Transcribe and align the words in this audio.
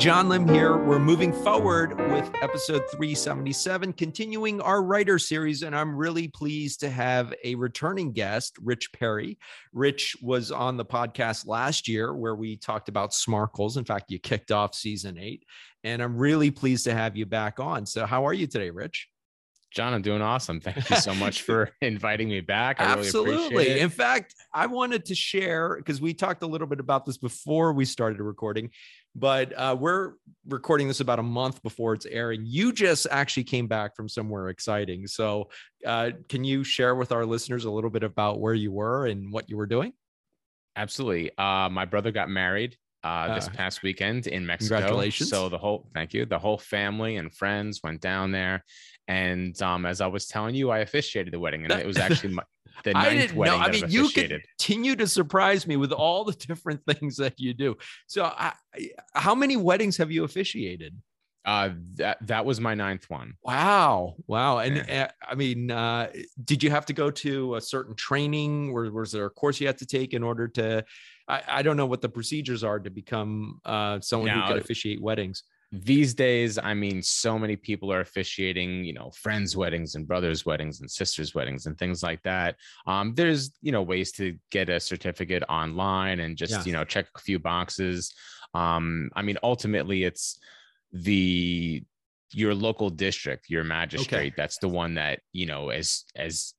John 0.00 0.30
Lim 0.30 0.48
here. 0.48 0.78
We're 0.78 0.98
moving 0.98 1.30
forward 1.30 1.94
with 2.10 2.32
episode 2.40 2.84
377, 2.90 3.92
continuing 3.92 4.58
our 4.62 4.82
writer 4.82 5.18
series. 5.18 5.62
And 5.62 5.76
I'm 5.76 5.94
really 5.94 6.26
pleased 6.26 6.80
to 6.80 6.88
have 6.88 7.34
a 7.44 7.54
returning 7.56 8.12
guest, 8.12 8.56
Rich 8.62 8.94
Perry. 8.94 9.36
Rich 9.74 10.16
was 10.22 10.50
on 10.50 10.78
the 10.78 10.86
podcast 10.86 11.46
last 11.46 11.86
year 11.86 12.14
where 12.14 12.34
we 12.34 12.56
talked 12.56 12.88
about 12.88 13.12
SMART 13.12 13.52
goals. 13.52 13.76
In 13.76 13.84
fact, 13.84 14.10
you 14.10 14.18
kicked 14.18 14.50
off 14.50 14.74
season 14.74 15.18
eight. 15.18 15.44
And 15.84 16.02
I'm 16.02 16.16
really 16.16 16.50
pleased 16.50 16.84
to 16.84 16.94
have 16.94 17.14
you 17.14 17.26
back 17.26 17.60
on. 17.60 17.84
So, 17.84 18.06
how 18.06 18.26
are 18.26 18.32
you 18.32 18.46
today, 18.46 18.70
Rich? 18.70 19.06
John, 19.70 19.94
I'm 19.94 20.02
doing 20.02 20.20
awesome. 20.20 20.60
Thank 20.60 20.90
you 20.90 20.96
so 20.96 21.14
much 21.14 21.42
for 21.42 21.70
inviting 21.80 22.28
me 22.28 22.40
back. 22.40 22.80
I 22.80 22.84
Absolutely. 22.84 23.66
Really 23.66 23.80
In 23.80 23.88
fact, 23.88 24.34
I 24.52 24.66
wanted 24.66 25.04
to 25.06 25.14
share 25.14 25.76
because 25.76 26.00
we 26.00 26.12
talked 26.12 26.42
a 26.42 26.46
little 26.46 26.66
bit 26.66 26.80
about 26.80 27.06
this 27.06 27.18
before 27.18 27.72
we 27.72 27.84
started 27.84 28.20
recording, 28.20 28.70
but 29.14 29.52
uh, 29.56 29.76
we're 29.78 30.12
recording 30.46 30.88
this 30.88 31.00
about 31.00 31.18
a 31.18 31.22
month 31.22 31.62
before 31.62 31.94
it's 31.94 32.06
airing. 32.06 32.42
You 32.44 32.72
just 32.72 33.06
actually 33.10 33.44
came 33.44 33.66
back 33.66 33.96
from 33.96 34.08
somewhere 34.08 34.48
exciting. 34.48 35.06
So, 35.06 35.50
uh, 35.86 36.10
can 36.28 36.44
you 36.44 36.64
share 36.64 36.94
with 36.94 37.12
our 37.12 37.26
listeners 37.26 37.64
a 37.64 37.70
little 37.70 37.90
bit 37.90 38.02
about 38.02 38.40
where 38.40 38.54
you 38.54 38.72
were 38.72 39.06
and 39.06 39.32
what 39.32 39.48
you 39.48 39.56
were 39.56 39.66
doing? 39.66 39.92
Absolutely. 40.76 41.30
Uh, 41.36 41.68
my 41.70 41.84
brother 41.84 42.12
got 42.12 42.30
married 42.30 42.76
uh, 43.02 43.34
this 43.34 43.48
uh, 43.48 43.50
past 43.50 43.82
weekend 43.82 44.26
in 44.26 44.46
Mexico. 44.46 44.76
Congratulations! 44.76 45.30
So 45.30 45.48
the 45.48 45.58
whole 45.58 45.88
thank 45.94 46.14
you. 46.14 46.26
The 46.26 46.38
whole 46.38 46.58
family 46.58 47.16
and 47.16 47.34
friends 47.34 47.80
went 47.82 48.00
down 48.00 48.30
there, 48.30 48.64
and 49.08 49.60
um, 49.62 49.86
as 49.86 50.00
I 50.00 50.06
was 50.06 50.26
telling 50.26 50.54
you, 50.54 50.70
I 50.70 50.78
officiated 50.78 51.32
the 51.32 51.40
wedding, 51.40 51.64
and 51.64 51.72
it 51.72 51.86
was 51.86 51.98
actually 51.98 52.34
my, 52.34 52.42
the 52.82 52.92
ninth 52.92 53.06
I 53.06 53.14
didn't 53.14 53.36
wedding. 53.36 53.58
Know. 53.58 53.66
I 53.66 53.70
mean, 53.70 53.84
you 53.88 54.08
continue 54.08 54.96
to 54.96 55.06
surprise 55.06 55.66
me 55.66 55.76
with 55.76 55.92
all 55.92 56.24
the 56.24 56.32
different 56.46 56.84
things 56.86 57.16
that 57.16 57.38
you 57.38 57.54
do. 57.54 57.76
So, 58.06 58.24
I, 58.24 58.52
how 59.14 59.34
many 59.34 59.56
weddings 59.56 59.96
have 59.96 60.10
you 60.10 60.24
officiated? 60.24 60.96
Uh, 61.44 61.70
that 61.94 62.18
that 62.26 62.44
was 62.44 62.60
my 62.60 62.74
ninth 62.74 63.08
one. 63.08 63.34
Wow, 63.42 64.16
wow! 64.26 64.58
And 64.58 64.76
yeah. 64.76 65.04
uh, 65.04 65.26
I 65.30 65.34
mean, 65.34 65.70
uh, 65.70 66.10
did 66.44 66.62
you 66.62 66.70
have 66.70 66.84
to 66.86 66.92
go 66.92 67.10
to 67.10 67.54
a 67.54 67.60
certain 67.60 67.94
training, 67.94 68.70
or 68.70 68.90
was 68.90 69.12
there 69.12 69.24
a 69.24 69.30
course 69.30 69.58
you 69.58 69.66
had 69.66 69.78
to 69.78 69.86
take 69.86 70.12
in 70.12 70.22
order 70.22 70.48
to? 70.48 70.84
I, 71.28 71.42
I 71.48 71.62
don't 71.62 71.78
know 71.78 71.86
what 71.86 72.02
the 72.02 72.10
procedures 72.10 72.62
are 72.62 72.78
to 72.78 72.90
become 72.90 73.60
uh, 73.64 74.00
someone 74.00 74.28
now, 74.28 74.42
who 74.42 74.48
can 74.48 74.58
officiate 74.58 75.00
weddings 75.00 75.44
these 75.72 76.14
days 76.14 76.58
i 76.58 76.74
mean 76.74 77.00
so 77.00 77.38
many 77.38 77.54
people 77.54 77.92
are 77.92 78.00
officiating 78.00 78.84
you 78.84 78.92
know 78.92 79.10
friends 79.10 79.56
weddings 79.56 79.94
and 79.94 80.06
brothers 80.06 80.44
weddings 80.44 80.80
and 80.80 80.90
sisters 80.90 81.32
weddings 81.32 81.66
and 81.66 81.78
things 81.78 82.02
like 82.02 82.20
that 82.22 82.56
um, 82.86 83.14
there's 83.14 83.52
you 83.62 83.70
know 83.70 83.82
ways 83.82 84.10
to 84.10 84.36
get 84.50 84.68
a 84.68 84.80
certificate 84.80 85.44
online 85.48 86.20
and 86.20 86.36
just 86.36 86.52
yeah. 86.52 86.62
you 86.64 86.72
know 86.72 86.84
check 86.84 87.06
a 87.14 87.20
few 87.20 87.38
boxes 87.38 88.12
um, 88.54 89.10
i 89.14 89.22
mean 89.22 89.38
ultimately 89.44 90.02
it's 90.02 90.40
the 90.92 91.82
your 92.32 92.54
local 92.54 92.90
district 92.90 93.48
your 93.48 93.62
magistrate 93.62 94.32
okay. 94.32 94.34
that's 94.36 94.58
the 94.58 94.68
one 94.68 94.94
that 94.94 95.20
you 95.32 95.46
know 95.46 95.70
as 95.70 96.04
as 96.16 96.54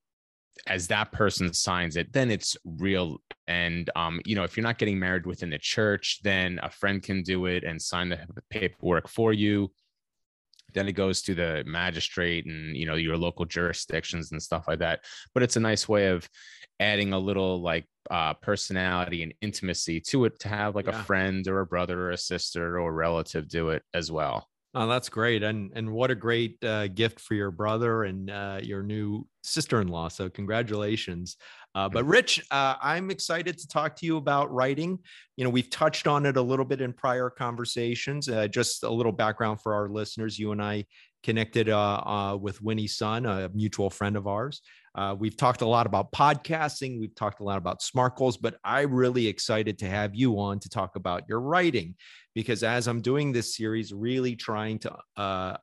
as 0.68 0.88
that 0.88 1.12
person 1.12 1.54
signs 1.54 1.96
it, 1.96 2.12
then 2.14 2.30
it's 2.30 2.56
real. 2.66 3.18
And 3.48 3.90
um, 3.96 4.20
you 4.26 4.36
know, 4.36 4.44
if 4.44 4.56
you're 4.56 4.64
not 4.64 4.78
getting 4.78 5.00
married 5.00 5.26
within 5.26 5.50
the 5.50 5.58
church, 5.58 6.20
then 6.24 6.60
a 6.64 6.70
friend 6.70 7.02
can 7.02 7.24
do 7.24 7.46
it 7.46 7.64
and 7.64 7.82
sign 7.82 8.10
the 8.10 8.20
paperwork 8.50 9.08
for 9.08 9.34
you. 9.34 9.72
Then 10.74 10.88
it 10.88 10.94
goes 10.94 11.22
to 11.24 11.36
the 11.36 11.64
magistrate 11.66 12.46
and 12.46 12.78
you 12.78 12.86
know 12.86 12.96
your 12.96 13.18
local 13.18 13.46
jurisdictions 13.46 14.32
and 14.32 14.42
stuff 14.42 14.68
like 14.68 14.80
that. 14.80 15.02
But 15.34 15.44
it's 15.44 15.58
a 15.58 15.62
nice 15.62 15.90
way 15.90 16.08
of 16.08 16.30
adding 16.80 17.14
a 17.14 17.20
little 17.20 17.62
like 17.62 17.88
uh, 18.10 18.34
personality 18.36 19.24
and 19.24 19.34
intimacy 19.42 20.00
to 20.00 20.26
it 20.26 20.40
to 20.40 20.50
have 20.50 20.76
like 20.76 20.88
yeah. 20.88 21.00
a 21.00 21.04
friend 21.04 21.48
or 21.48 21.60
a 21.60 21.66
brother 21.66 22.08
or 22.08 22.12
a 22.12 22.18
sister 22.18 22.80
or 22.80 22.90
a 22.90 22.94
relative 22.94 23.48
do 23.48 23.70
it 23.70 23.84
as 23.94 24.12
well. 24.12 24.48
Oh, 24.74 24.88
that's 24.88 25.10
great, 25.10 25.44
and 25.44 25.70
and 25.76 25.92
what 25.92 26.12
a 26.12 26.16
great 26.16 26.64
uh, 26.64 26.88
gift 26.88 27.20
for 27.20 27.34
your 27.34 27.52
brother 27.52 28.06
and 28.06 28.30
uh, 28.30 28.60
your 28.64 28.84
new 28.84 29.28
sister-in-law. 29.44 30.08
So 30.08 30.30
congratulations. 30.30 31.36
Uh, 31.76 31.90
but 31.90 32.06
Rich, 32.06 32.42
uh, 32.52 32.76
I'm 32.82 33.12
excited 33.12 33.58
to 33.58 33.68
talk 33.68 33.98
to 33.98 34.06
you 34.06 34.16
about 34.16 34.54
writing. 34.54 34.98
You 35.36 35.44
know, 35.44 35.50
we've 35.50 35.70
touched 35.70 36.08
on 36.08 36.26
it 36.26 36.38
a 36.38 36.42
little 36.42 36.64
bit 36.64 36.80
in 36.80 36.94
prior 36.94 37.30
conversations. 37.30 38.30
Uh, 38.30 38.48
just 38.48 38.84
a 38.84 38.90
little 38.90 39.12
background 39.12 39.60
for 39.62 39.74
our 39.74 39.90
listeners: 39.90 40.40
you 40.40 40.54
and 40.54 40.62
I 40.62 40.86
connected 41.22 41.68
uh, 41.68 42.38
with 42.40 42.62
Winnie 42.62 42.88
Sun, 42.88 43.26
a 43.26 43.50
mutual 43.54 43.90
friend 43.90 44.16
of 44.16 44.26
ours. 44.26 44.62
We've 45.18 45.38
talked 45.38 45.62
a 45.62 45.68
lot 45.68 45.86
about 45.86 46.12
podcasting. 46.12 47.00
We've 47.00 47.16
talked 47.16 47.40
a 47.40 47.44
lot 47.44 47.58
about 47.58 47.82
SMART 47.82 48.16
goals, 48.16 48.38
but 48.38 48.56
I'm 48.64 48.94
really 48.94 49.28
excited 49.28 49.80
to 49.80 49.88
have 49.88 50.16
you 50.16 50.40
on 50.40 50.60
to 50.60 50.70
talk 50.70 50.96
about 50.96 51.24
your 51.28 51.40
writing 51.40 51.96
because 52.34 52.64
as 52.64 52.88
I'm 52.88 53.02
doing 53.02 53.32
this 53.32 53.56
series, 53.56 53.94
really 53.94 54.36
trying 54.36 54.80
to 54.80 54.98
uh, 55.18 55.58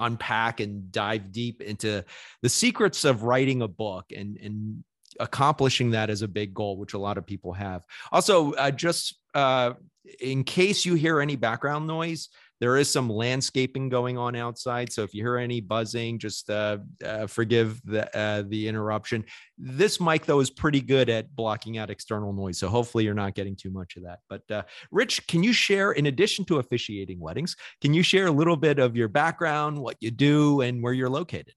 unpack 0.00 0.60
and 0.60 0.90
dive 0.90 1.32
deep 1.32 1.62
into 1.62 2.04
the 2.42 2.48
secrets 2.48 3.04
of 3.04 3.22
writing 3.22 3.62
a 3.62 3.68
book 3.68 4.06
and 4.14 4.36
and 4.38 4.84
accomplishing 5.20 5.92
that 5.92 6.10
as 6.10 6.22
a 6.22 6.28
big 6.28 6.54
goal, 6.54 6.76
which 6.76 6.94
a 6.94 6.98
lot 6.98 7.18
of 7.18 7.26
people 7.26 7.52
have. 7.52 7.84
Also, 8.10 8.52
uh, 8.52 8.70
just 8.70 9.16
uh, 9.34 9.72
in 10.20 10.44
case 10.44 10.84
you 10.84 10.94
hear 10.94 11.20
any 11.20 11.36
background 11.36 11.86
noise, 11.86 12.28
there 12.60 12.76
is 12.76 12.90
some 12.90 13.10
landscaping 13.10 13.88
going 13.88 14.16
on 14.16 14.36
outside. 14.36 14.92
So 14.92 15.02
if 15.02 15.14
you 15.14 15.22
hear 15.22 15.36
any 15.36 15.60
buzzing, 15.60 16.18
just 16.18 16.48
uh, 16.50 16.78
uh, 17.04 17.26
forgive 17.26 17.80
the 17.84 18.16
uh, 18.16 18.44
the 18.46 18.68
interruption. 18.68 19.24
This 19.58 20.00
mic 20.00 20.24
though 20.24 20.40
is 20.40 20.50
pretty 20.50 20.80
good 20.80 21.08
at 21.10 21.34
blocking 21.34 21.78
out 21.78 21.90
external 21.90 22.32
noise. 22.32 22.58
So 22.58 22.68
hopefully 22.68 23.04
you're 23.04 23.14
not 23.14 23.34
getting 23.34 23.56
too 23.56 23.70
much 23.70 23.96
of 23.96 24.04
that. 24.04 24.20
But 24.28 24.42
uh, 24.50 24.62
Rich, 24.90 25.26
can 25.26 25.42
you 25.42 25.52
share, 25.52 25.92
in 25.92 26.06
addition 26.06 26.44
to 26.46 26.58
officiating 26.58 27.20
weddings, 27.20 27.56
can 27.80 27.92
you 27.92 28.02
share 28.02 28.26
a 28.26 28.32
little 28.32 28.56
bit 28.56 28.78
of 28.78 28.96
your 28.96 29.08
background, 29.08 29.78
what 29.78 29.96
you 30.00 30.10
do, 30.10 30.60
and 30.60 30.82
where 30.82 30.92
you're 30.92 31.10
located? 31.10 31.54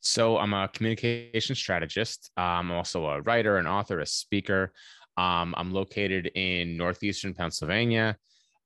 So 0.00 0.36
I'm 0.36 0.52
a 0.52 0.66
communication 0.66 1.54
strategist. 1.54 2.32
I'm 2.36 2.72
also 2.72 3.06
a 3.06 3.20
writer, 3.20 3.58
an 3.58 3.68
author, 3.68 4.00
a 4.00 4.06
speaker. 4.06 4.72
Um, 5.16 5.54
I'm 5.56 5.72
located 5.72 6.32
in 6.34 6.76
northeastern 6.76 7.34
Pennsylvania. 7.34 8.16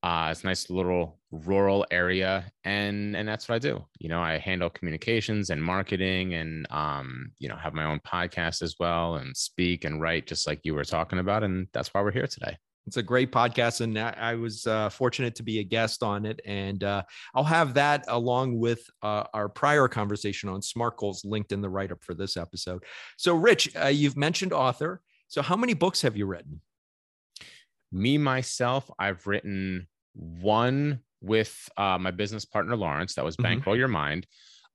Uh, 0.07 0.29
it's 0.31 0.45
a 0.45 0.47
nice 0.47 0.71
little 0.71 1.19
rural 1.33 1.85
area, 1.91 2.49
and 2.63 3.17
and 3.17 3.27
that's 3.27 3.49
what 3.49 3.57
I 3.57 3.59
do. 3.59 3.85
You 3.99 4.09
know, 4.09 4.21
I 4.21 4.39
handle 4.39 4.71
communications 4.71 5.51
and 5.51 5.61
marketing, 5.61 6.35
and 6.35 6.65
um, 6.71 7.33
you 7.41 7.49
know, 7.49 7.57
have 7.57 7.75
my 7.75 7.83
own 7.83 7.99
podcast 8.07 8.63
as 8.63 8.77
well, 8.79 9.17
and 9.17 9.37
speak 9.37 9.85
and 9.85 10.01
write 10.01 10.29
just 10.29 10.47
like 10.47 10.61
you 10.63 10.75
were 10.75 10.85
talking 10.85 11.19
about, 11.19 11.43
and 11.43 11.67
that's 11.73 11.93
why 11.93 12.03
we're 12.03 12.13
here 12.13 12.29
today. 12.29 12.57
It's 12.87 12.99
a 12.99 13.03
great 13.03 13.33
podcast, 13.33 13.81
and 13.81 13.99
I 13.99 14.37
was 14.37 14.65
uh, 14.69 14.91
fortunate 14.91 15.35
to 15.35 15.43
be 15.43 15.59
a 15.59 15.65
guest 15.65 16.05
on 16.05 16.25
it. 16.25 16.41
And 16.47 16.85
uh, 16.85 17.03
I'll 17.35 17.43
have 17.43 17.75
that 17.75 18.05
along 18.07 18.61
with 18.61 18.89
uh, 19.03 19.25
our 19.35 19.49
prior 19.49 19.89
conversation 19.89 20.49
on 20.49 20.63
SMART 20.63 20.99
goals 20.99 21.25
linked 21.25 21.51
in 21.51 21.61
the 21.61 21.69
write 21.69 21.91
up 21.91 22.05
for 22.05 22.15
this 22.15 22.37
episode. 22.37 22.85
So, 23.17 23.35
Rich, 23.35 23.75
uh, 23.75 23.89
you've 23.89 24.17
mentioned 24.17 24.53
author. 24.53 25.01
So, 25.27 25.43
how 25.43 25.57
many 25.57 25.75
books 25.75 26.03
have 26.03 26.17
you 26.17 26.27
written? 26.27 26.61
Me 27.91 28.19
myself, 28.19 28.89
I've 29.01 29.27
written 29.27 29.89
one 30.17 31.01
with 31.21 31.69
uh, 31.77 31.99
my 31.99 32.11
business 32.11 32.45
partner 32.45 32.77
Lawrence. 32.77 33.15
That 33.15 33.25
was 33.25 33.37
mm-hmm. 33.37 33.45
Bankroll 33.45 33.77
Your 33.77 33.89
Mind. 33.89 34.27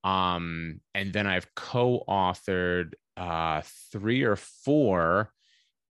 Um, 0.04 0.82
and 0.96 1.14
then 1.14 1.28
I've 1.28 1.54
co-authored 1.56 2.94
uh, 3.18 3.62
three 3.92 4.24
or 4.24 4.36
four. 4.36 5.32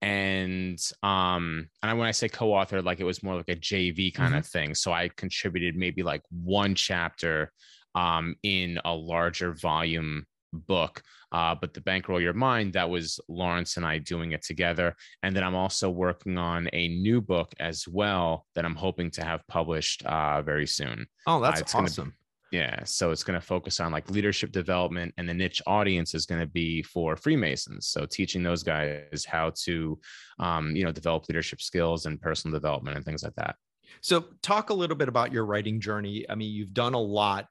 And 0.02 0.78
um, 1.02 1.68
and 1.82 1.98
when 1.98 2.06
I 2.06 2.12
say 2.12 2.28
co-authored, 2.28 2.84
like 2.84 3.00
it 3.00 3.04
was 3.04 3.22
more 3.22 3.36
like 3.36 3.48
a 3.48 3.56
JV 3.56 4.12
kind 4.12 4.30
mm-hmm. 4.30 4.38
of 4.38 4.46
thing. 4.46 4.74
So 4.74 4.92
I 4.92 5.08
contributed 5.16 5.76
maybe 5.76 6.02
like 6.02 6.22
one 6.30 6.74
chapter 6.74 7.52
um, 7.94 8.34
in 8.42 8.78
a 8.84 8.92
larger 8.92 9.52
volume 9.52 10.26
book. 10.54 11.02
Uh, 11.32 11.54
but 11.60 11.74
the 11.74 11.80
bankroll 11.80 12.20
your 12.20 12.32
mind, 12.32 12.72
that 12.74 12.88
was 12.88 13.18
Lawrence 13.28 13.76
and 13.76 13.84
I 13.84 13.98
doing 13.98 14.32
it 14.32 14.42
together. 14.42 14.94
And 15.22 15.34
then 15.34 15.42
I'm 15.42 15.54
also 15.54 15.90
working 15.90 16.38
on 16.38 16.68
a 16.72 16.88
new 16.88 17.20
book 17.20 17.52
as 17.58 17.88
well 17.88 18.46
that 18.54 18.64
I'm 18.64 18.76
hoping 18.76 19.10
to 19.12 19.24
have 19.24 19.46
published 19.48 20.04
uh, 20.06 20.42
very 20.42 20.66
soon. 20.66 21.06
Oh, 21.26 21.40
that's 21.40 21.74
uh, 21.74 21.78
awesome. 21.78 22.04
Gonna, 22.04 22.16
yeah. 22.52 22.84
So 22.84 23.10
it's 23.10 23.24
going 23.24 23.38
to 23.38 23.44
focus 23.44 23.80
on 23.80 23.90
like 23.90 24.08
leadership 24.10 24.52
development, 24.52 25.12
and 25.18 25.28
the 25.28 25.34
niche 25.34 25.60
audience 25.66 26.14
is 26.14 26.24
going 26.24 26.40
to 26.40 26.46
be 26.46 26.82
for 26.82 27.16
Freemasons. 27.16 27.88
So 27.88 28.06
teaching 28.06 28.44
those 28.44 28.62
guys 28.62 29.24
how 29.26 29.50
to, 29.64 29.98
um, 30.38 30.76
you 30.76 30.84
know, 30.84 30.92
develop 30.92 31.28
leadership 31.28 31.60
skills 31.60 32.06
and 32.06 32.20
personal 32.20 32.56
development 32.56 32.96
and 32.96 33.04
things 33.04 33.24
like 33.24 33.34
that. 33.34 33.56
So, 34.00 34.26
talk 34.42 34.70
a 34.70 34.74
little 34.74 34.96
bit 34.96 35.08
about 35.08 35.32
your 35.32 35.46
writing 35.46 35.80
journey. 35.80 36.26
I 36.28 36.34
mean, 36.34 36.52
you've 36.52 36.74
done 36.74 36.94
a 36.94 37.00
lot 37.00 37.48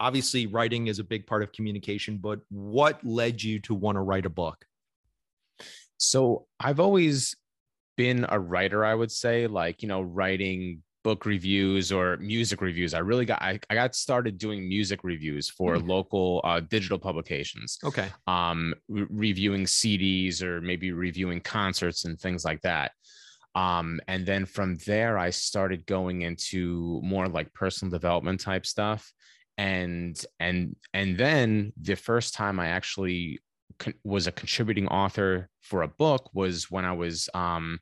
obviously 0.00 0.46
writing 0.46 0.88
is 0.88 0.98
a 0.98 1.04
big 1.04 1.26
part 1.26 1.42
of 1.42 1.52
communication, 1.52 2.16
but 2.16 2.40
what 2.48 3.04
led 3.04 3.42
you 3.42 3.60
to 3.60 3.74
want 3.74 3.96
to 3.96 4.00
write 4.00 4.26
a 4.26 4.30
book? 4.30 4.64
So 5.98 6.46
I've 6.58 6.80
always 6.80 7.36
been 7.96 8.24
a 8.28 8.40
writer, 8.40 8.84
I 8.84 8.94
would 8.94 9.12
say, 9.12 9.46
like, 9.46 9.82
you 9.82 9.88
know, 9.88 10.00
writing 10.00 10.82
book 11.02 11.24
reviews 11.24 11.92
or 11.92 12.16
music 12.18 12.60
reviews. 12.60 12.94
I 12.94 12.98
really 12.98 13.24
got 13.24 13.40
I, 13.40 13.58
I 13.70 13.74
got 13.74 13.94
started 13.94 14.38
doing 14.38 14.68
music 14.68 15.00
reviews 15.02 15.48
for 15.48 15.76
mm. 15.76 15.88
local 15.88 16.40
uh, 16.44 16.60
digital 16.60 16.98
publications. 16.98 17.78
Okay. 17.84 18.08
Um, 18.26 18.74
re- 18.88 19.06
reviewing 19.10 19.64
CDs 19.64 20.42
or 20.42 20.60
maybe 20.60 20.92
reviewing 20.92 21.40
concerts 21.40 22.04
and 22.04 22.18
things 22.18 22.44
like 22.44 22.60
that. 22.62 22.92
Um, 23.54 24.00
and 24.08 24.24
then 24.24 24.46
from 24.46 24.76
there, 24.86 25.18
I 25.18 25.30
started 25.30 25.86
going 25.86 26.22
into 26.22 27.00
more 27.02 27.28
like 27.28 27.52
personal 27.52 27.90
development 27.90 28.40
type 28.40 28.64
stuff. 28.64 29.12
And 29.60 30.18
and 30.38 30.74
and 30.94 31.18
then 31.18 31.74
the 31.78 31.94
first 31.94 32.32
time 32.32 32.58
I 32.58 32.68
actually 32.68 33.40
con- 33.78 34.00
was 34.04 34.26
a 34.26 34.32
contributing 34.32 34.88
author 34.88 35.50
for 35.60 35.82
a 35.82 35.88
book 35.88 36.30
was 36.32 36.70
when 36.70 36.86
I 36.86 36.92
was 36.92 37.28
um, 37.34 37.78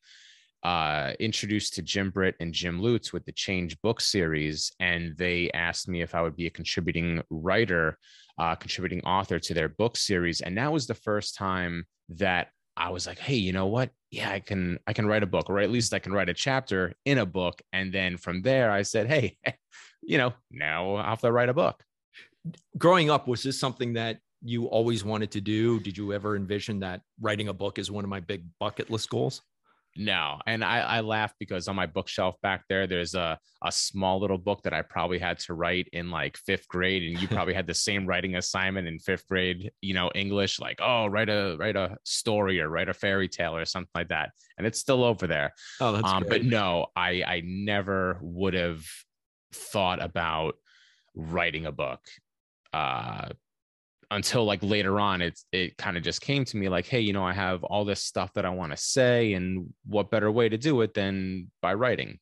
uh, 0.65 1.13
introduced 1.21 1.75
to 1.75 1.83
Jim 1.83 2.11
Britt 2.11 2.35
and 2.41 2.53
Jim 2.53 2.81
Lutz 2.83 3.13
with 3.13 3.25
the 3.27 3.33
Change 3.33 3.81
book 3.81 4.01
series, 4.01 4.73
and 4.81 5.17
they 5.17 5.53
asked 5.53 5.89
me 5.89 6.03
if 6.03 6.17
I 6.17 6.23
would 6.23 6.35
be 6.35 6.49
a 6.49 6.51
contributing 6.51 7.23
writer, 7.31 7.97
uh, 8.39 8.57
contributing 8.57 9.01
author 9.05 9.39
to 9.39 9.55
their 9.55 9.69
book 9.69 9.97
series, 9.97 10.41
and 10.41 10.59
that 10.59 10.73
was 10.73 10.89
the 10.89 10.95
first 10.95 11.37
time 11.37 11.85
that 12.09 12.49
I 12.77 12.91
was 12.91 13.07
like, 13.07 13.19
hey, 13.19 13.37
you 13.37 13.53
know 13.53 13.67
what? 13.67 13.91
Yeah, 14.11 14.31
I 14.31 14.41
can 14.41 14.79
I 14.87 14.93
can 14.93 15.07
write 15.07 15.23
a 15.23 15.27
book, 15.27 15.49
or 15.49 15.61
at 15.61 15.71
least 15.71 15.95
I 15.95 16.01
can 16.01 16.13
write 16.13 16.29
a 16.29 16.35
chapter 16.35 16.95
in 17.05 17.19
a 17.19 17.27
book. 17.27 17.61
And 17.73 17.93
then 17.93 18.17
from 18.17 18.43
there, 18.43 18.71
I 18.71 18.83
said, 18.83 19.07
hey, 19.07 19.37
you 20.09 20.17
know, 20.17 20.33
now 20.51 20.97
I 20.97 21.11
have 21.11 21.21
to 21.21 21.31
write 21.31 21.51
a 21.51 21.55
book. 21.55 21.85
Growing 22.79 23.11
up, 23.11 23.29
was 23.29 23.43
this 23.43 23.61
something 23.61 23.93
that 23.93 24.21
you 24.43 24.65
always 24.65 25.05
wanted 25.05 25.31
to 25.33 25.41
do? 25.43 25.79
Did 25.81 25.99
you 25.99 26.15
ever 26.15 26.35
envision 26.35 26.81
that 26.81 27.03
writing 27.21 27.49
a 27.49 27.53
book 27.53 27.79
is 27.79 27.91
one 27.91 28.05
of 28.05 28.11
my 28.11 28.21
big 28.21 28.45
bucket 28.59 28.89
list 28.89 29.11
goals? 29.11 29.43
No. 29.97 30.39
And 30.47 30.65
I, 30.65 30.79
I 30.79 31.01
laugh 31.01 31.35
because 31.39 31.69
on 31.69 31.77
my 31.77 31.85
bookshelf 31.85 32.37
back 32.41 32.65
there, 32.71 32.87
there's 32.87 33.15
a, 33.15 33.39
a 33.63 33.71
small 33.73 34.19
little 34.19 34.39
book 34.39 34.63
that 34.63 34.73
I 34.73 34.81
probably 34.81 35.19
had 35.19 35.41
to 35.41 35.55
write 35.55 35.89
in 35.93 36.11
like 36.11 36.39
fifth 36.39 36.69
grade. 36.69 37.03
And 37.03 37.21
you 37.21 37.29
probably 37.37 37.53
had 37.53 37.67
the 37.67 37.75
same 37.75 38.07
writing 38.07 38.37
assignment 38.37 38.89
in 38.89 39.01
fifth 39.01 39.27
grade, 39.27 39.71
you 39.83 39.93
know, 39.93 40.11
English, 40.15 40.59
like, 40.59 40.79
oh, 40.81 41.07
write 41.07 41.29
a 41.29 41.57
write 41.59 41.77
a 41.77 41.99
story 42.05 42.61
or 42.63 42.71
write 42.71 42.89
a 42.89 42.95
fairy 42.95 43.29
tale 43.29 43.57
or 43.57 43.67
something 43.67 43.91
like 43.95 44.09
that. 44.09 44.31
And 44.57 44.67
it's 44.67 44.79
still 44.79 45.05
over 45.05 45.27
there. 45.27 45.53
Oh, 45.81 45.93
that's 45.93 46.09
um, 46.09 46.25
but 46.27 46.45
no, 46.45 46.87
I 46.97 47.23
I 47.27 47.43
never 47.45 48.19
would 48.23 48.55
have 48.55 48.87
thought 49.53 50.03
about 50.03 50.57
writing 51.15 51.67
a 51.67 51.73
book. 51.73 52.01
Uh 52.73 53.29
until 54.11 54.45
like 54.45 54.63
later 54.63 54.99
on 54.99 55.21
it's 55.21 55.45
it 55.53 55.77
kind 55.77 55.97
of 55.97 56.03
just 56.03 56.21
came 56.21 56.45
to 56.45 56.57
me 56.57 56.69
like 56.69 56.87
hey 56.87 57.01
you 57.01 57.13
know 57.13 57.25
i 57.25 57.33
have 57.33 57.63
all 57.65 57.85
this 57.85 58.03
stuff 58.03 58.33
that 58.35 58.47
i 58.47 58.51
want 58.51 58.73
to 58.73 58.77
say 58.77 59.35
and 59.35 59.73
what 59.87 60.11
better 60.11 60.31
way 60.31 60.49
to 60.49 60.57
do 60.57 60.81
it 60.81 60.95
than 60.95 61.51
by 61.61 61.75
writing 61.75 62.19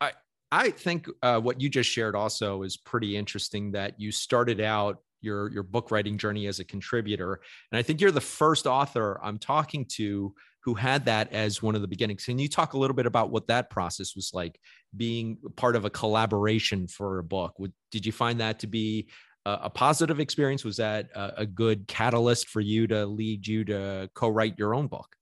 i 0.00 0.12
i 0.50 0.70
think 0.70 1.06
uh, 1.22 1.38
what 1.38 1.60
you 1.60 1.68
just 1.68 1.90
shared 1.90 2.16
also 2.16 2.62
is 2.62 2.76
pretty 2.76 3.16
interesting 3.16 3.72
that 3.72 3.98
you 3.98 4.10
started 4.10 4.60
out 4.60 4.98
your 5.20 5.50
your 5.50 5.62
book 5.62 5.90
writing 5.90 6.16
journey 6.16 6.46
as 6.46 6.60
a 6.60 6.64
contributor 6.64 7.40
and 7.72 7.78
i 7.78 7.82
think 7.82 8.00
you're 8.00 8.10
the 8.10 8.20
first 8.20 8.66
author 8.66 9.20
i'm 9.22 9.38
talking 9.38 9.84
to 9.84 10.32
who 10.64 10.74
had 10.74 11.04
that 11.06 11.32
as 11.32 11.62
one 11.62 11.74
of 11.74 11.80
the 11.80 11.88
beginnings 11.88 12.24
can 12.24 12.38
you 12.38 12.48
talk 12.48 12.72
a 12.74 12.78
little 12.78 12.96
bit 12.96 13.06
about 13.06 13.30
what 13.30 13.46
that 13.46 13.70
process 13.70 14.14
was 14.14 14.30
like 14.34 14.58
being 14.96 15.38
part 15.56 15.76
of 15.76 15.84
a 15.84 15.90
collaboration 15.90 16.86
for 16.86 17.18
a 17.18 17.24
book 17.24 17.54
did 17.90 18.04
you 18.04 18.12
find 18.12 18.40
that 18.40 18.58
to 18.58 18.66
be 18.66 19.08
a 19.48 19.70
positive 19.70 20.20
experience? 20.20 20.64
Was 20.64 20.76
that 20.76 21.08
a, 21.14 21.46
good 21.46 21.86
catalyst 21.88 22.48
for 22.48 22.60
you 22.60 22.86
to 22.88 23.06
lead 23.06 23.46
you 23.46 23.64
to 23.64 24.10
co-write 24.14 24.58
your 24.58 24.74
own 24.74 24.86
book? 24.86 25.14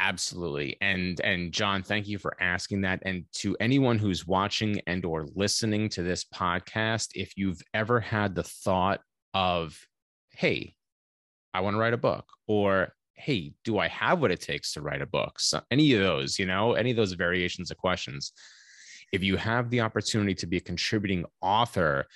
absolutely 0.00 0.76
and 0.80 1.20
and 1.22 1.52
john 1.52 1.82
thank 1.82 2.06
you 2.06 2.18
for 2.18 2.40
asking 2.40 2.82
that 2.82 3.02
and 3.04 3.24
to 3.32 3.56
anyone 3.58 3.98
who's 3.98 4.24
watching 4.24 4.80
and 4.86 5.04
or 5.04 5.26
listening 5.34 5.88
to 5.88 6.04
this 6.04 6.24
podcast 6.24 7.08
if 7.14 7.36
you've 7.36 7.60
ever 7.74 7.98
had 7.98 8.32
the 8.32 8.44
thought 8.44 9.00
of 9.34 9.76
hey 10.30 10.72
i 11.52 11.60
want 11.60 11.74
to 11.74 11.80
write 11.80 11.94
a 11.94 11.98
book 11.98 12.26
or 12.46 12.94
hey 13.18 13.52
do 13.64 13.78
i 13.78 13.88
have 13.88 14.20
what 14.20 14.30
it 14.30 14.40
takes 14.40 14.72
to 14.72 14.80
write 14.80 15.02
a 15.02 15.06
book 15.06 15.38
so 15.38 15.60
any 15.70 15.92
of 15.92 16.00
those 16.00 16.38
you 16.38 16.46
know 16.46 16.74
any 16.74 16.90
of 16.90 16.96
those 16.96 17.12
variations 17.12 17.70
of 17.70 17.76
questions 17.76 18.32
if 19.12 19.22
you 19.22 19.36
have 19.36 19.70
the 19.70 19.80
opportunity 19.80 20.34
to 20.34 20.46
be 20.46 20.58
a 20.58 20.60
contributing 20.60 21.24
author 21.40 22.06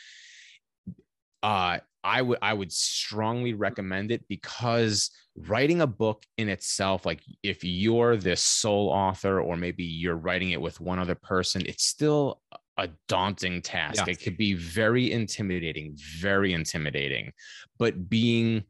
uh, 1.43 1.78
I 2.04 2.22
would 2.22 2.38
I 2.43 2.52
would 2.52 2.72
strongly 2.72 3.54
recommend 3.54 4.10
it 4.10 4.26
because 4.28 5.10
writing 5.37 5.81
a 5.81 5.87
book 5.87 6.25
in 6.37 6.49
itself, 6.49 7.06
like 7.06 7.20
if 7.43 7.62
you're 7.62 8.16
this 8.16 8.43
sole 8.43 8.88
author 8.88 9.40
or 9.40 9.56
maybe 9.56 9.84
you're 9.84 10.16
writing 10.16 10.50
it 10.50 10.60
with 10.60 10.81
one 10.81 10.98
other 10.98 11.14
person, 11.14 11.62
it's 11.66 11.84
still 11.84 12.40
a 12.76 12.88
daunting 13.08 13.62
task. 13.62 14.06
Yeah. 14.06 14.12
It 14.12 14.22
could 14.22 14.37
be 14.37 14.55
very 14.55 15.12
intimidating, 15.12 15.96
very 16.20 16.52
intimidating. 16.52 17.32
But 17.78 18.08
being 18.08 18.64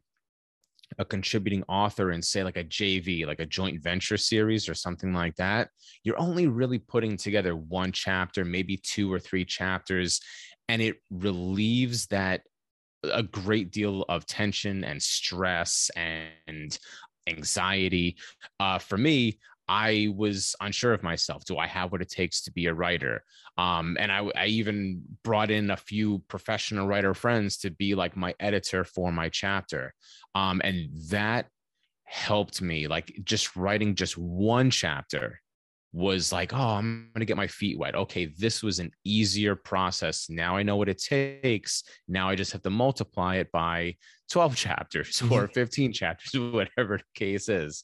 a 0.99 1.05
contributing 1.05 1.63
author 1.67 2.11
in 2.11 2.21
say 2.21 2.43
like 2.43 2.57
a 2.57 2.63
JV, 2.63 3.25
like 3.25 3.39
a 3.39 3.45
joint 3.45 3.81
venture 3.81 4.17
series 4.17 4.67
or 4.69 4.73
something 4.73 5.13
like 5.13 5.35
that, 5.35 5.69
you're 6.03 6.19
only 6.19 6.47
really 6.47 6.79
putting 6.79 7.17
together 7.17 7.55
one 7.55 7.91
chapter, 7.91 8.45
maybe 8.45 8.77
two 8.77 9.11
or 9.11 9.19
three 9.19 9.45
chapters, 9.45 10.19
and 10.69 10.81
it 10.81 10.97
relieves 11.11 12.07
that 12.07 12.41
a 13.03 13.23
great 13.23 13.71
deal 13.71 14.03
of 14.09 14.25
tension 14.25 14.83
and 14.83 15.01
stress 15.01 15.91
and 15.95 16.79
anxiety. 17.27 18.17
Uh, 18.59 18.79
for 18.79 18.97
me, 18.97 19.39
I 19.67 20.09
was 20.15 20.55
unsure 20.59 20.93
of 20.93 21.03
myself. 21.03 21.45
Do 21.45 21.57
I 21.57 21.67
have 21.67 21.91
what 21.91 22.01
it 22.01 22.09
takes 22.09 22.41
to 22.43 22.51
be 22.51 22.65
a 22.65 22.73
writer? 22.73 23.23
Um, 23.57 23.97
and 23.99 24.11
I, 24.11 24.29
I, 24.35 24.45
even 24.47 25.01
brought 25.23 25.51
in 25.51 25.71
a 25.71 25.77
few 25.77 26.19
professional 26.27 26.87
writer 26.87 27.13
friends 27.13 27.57
to 27.59 27.69
be 27.69 27.95
like 27.95 28.17
my 28.17 28.33
editor 28.39 28.83
for 28.83 29.11
my 29.11 29.29
chapter. 29.29 29.93
Um, 30.35 30.59
and 30.63 30.89
that 31.09 31.47
helped 32.03 32.61
me, 32.61 32.87
like 32.87 33.13
just 33.23 33.55
writing 33.55 33.95
just 33.95 34.17
one 34.17 34.69
chapter 34.69 35.39
was 35.93 36.31
like, 36.31 36.53
oh, 36.53 36.57
I'm 36.57 37.09
going 37.13 37.19
to 37.19 37.25
get 37.25 37.37
my 37.37 37.47
feet 37.47 37.77
wet. 37.77 37.95
Okay, 37.95 38.25
this 38.25 38.63
was 38.63 38.79
an 38.79 38.91
easier 39.05 39.55
process. 39.55 40.27
Now 40.27 40.57
I 40.57 40.63
know 40.63 40.75
what 40.75 40.89
it 40.89 41.01
takes. 41.01 41.83
Now 42.07 42.27
I 42.29 42.35
just 42.35 42.51
have 42.51 42.63
to 42.63 42.71
multiply 42.71 43.35
it 43.35 43.51
by 43.51 43.95
12 44.31 44.55
chapters 44.65 45.21
or 45.29 45.47
15 45.47 45.93
chapters, 45.93 46.33
whatever 46.51 46.97
the 46.97 47.03
case 47.13 47.47
is. 47.47 47.83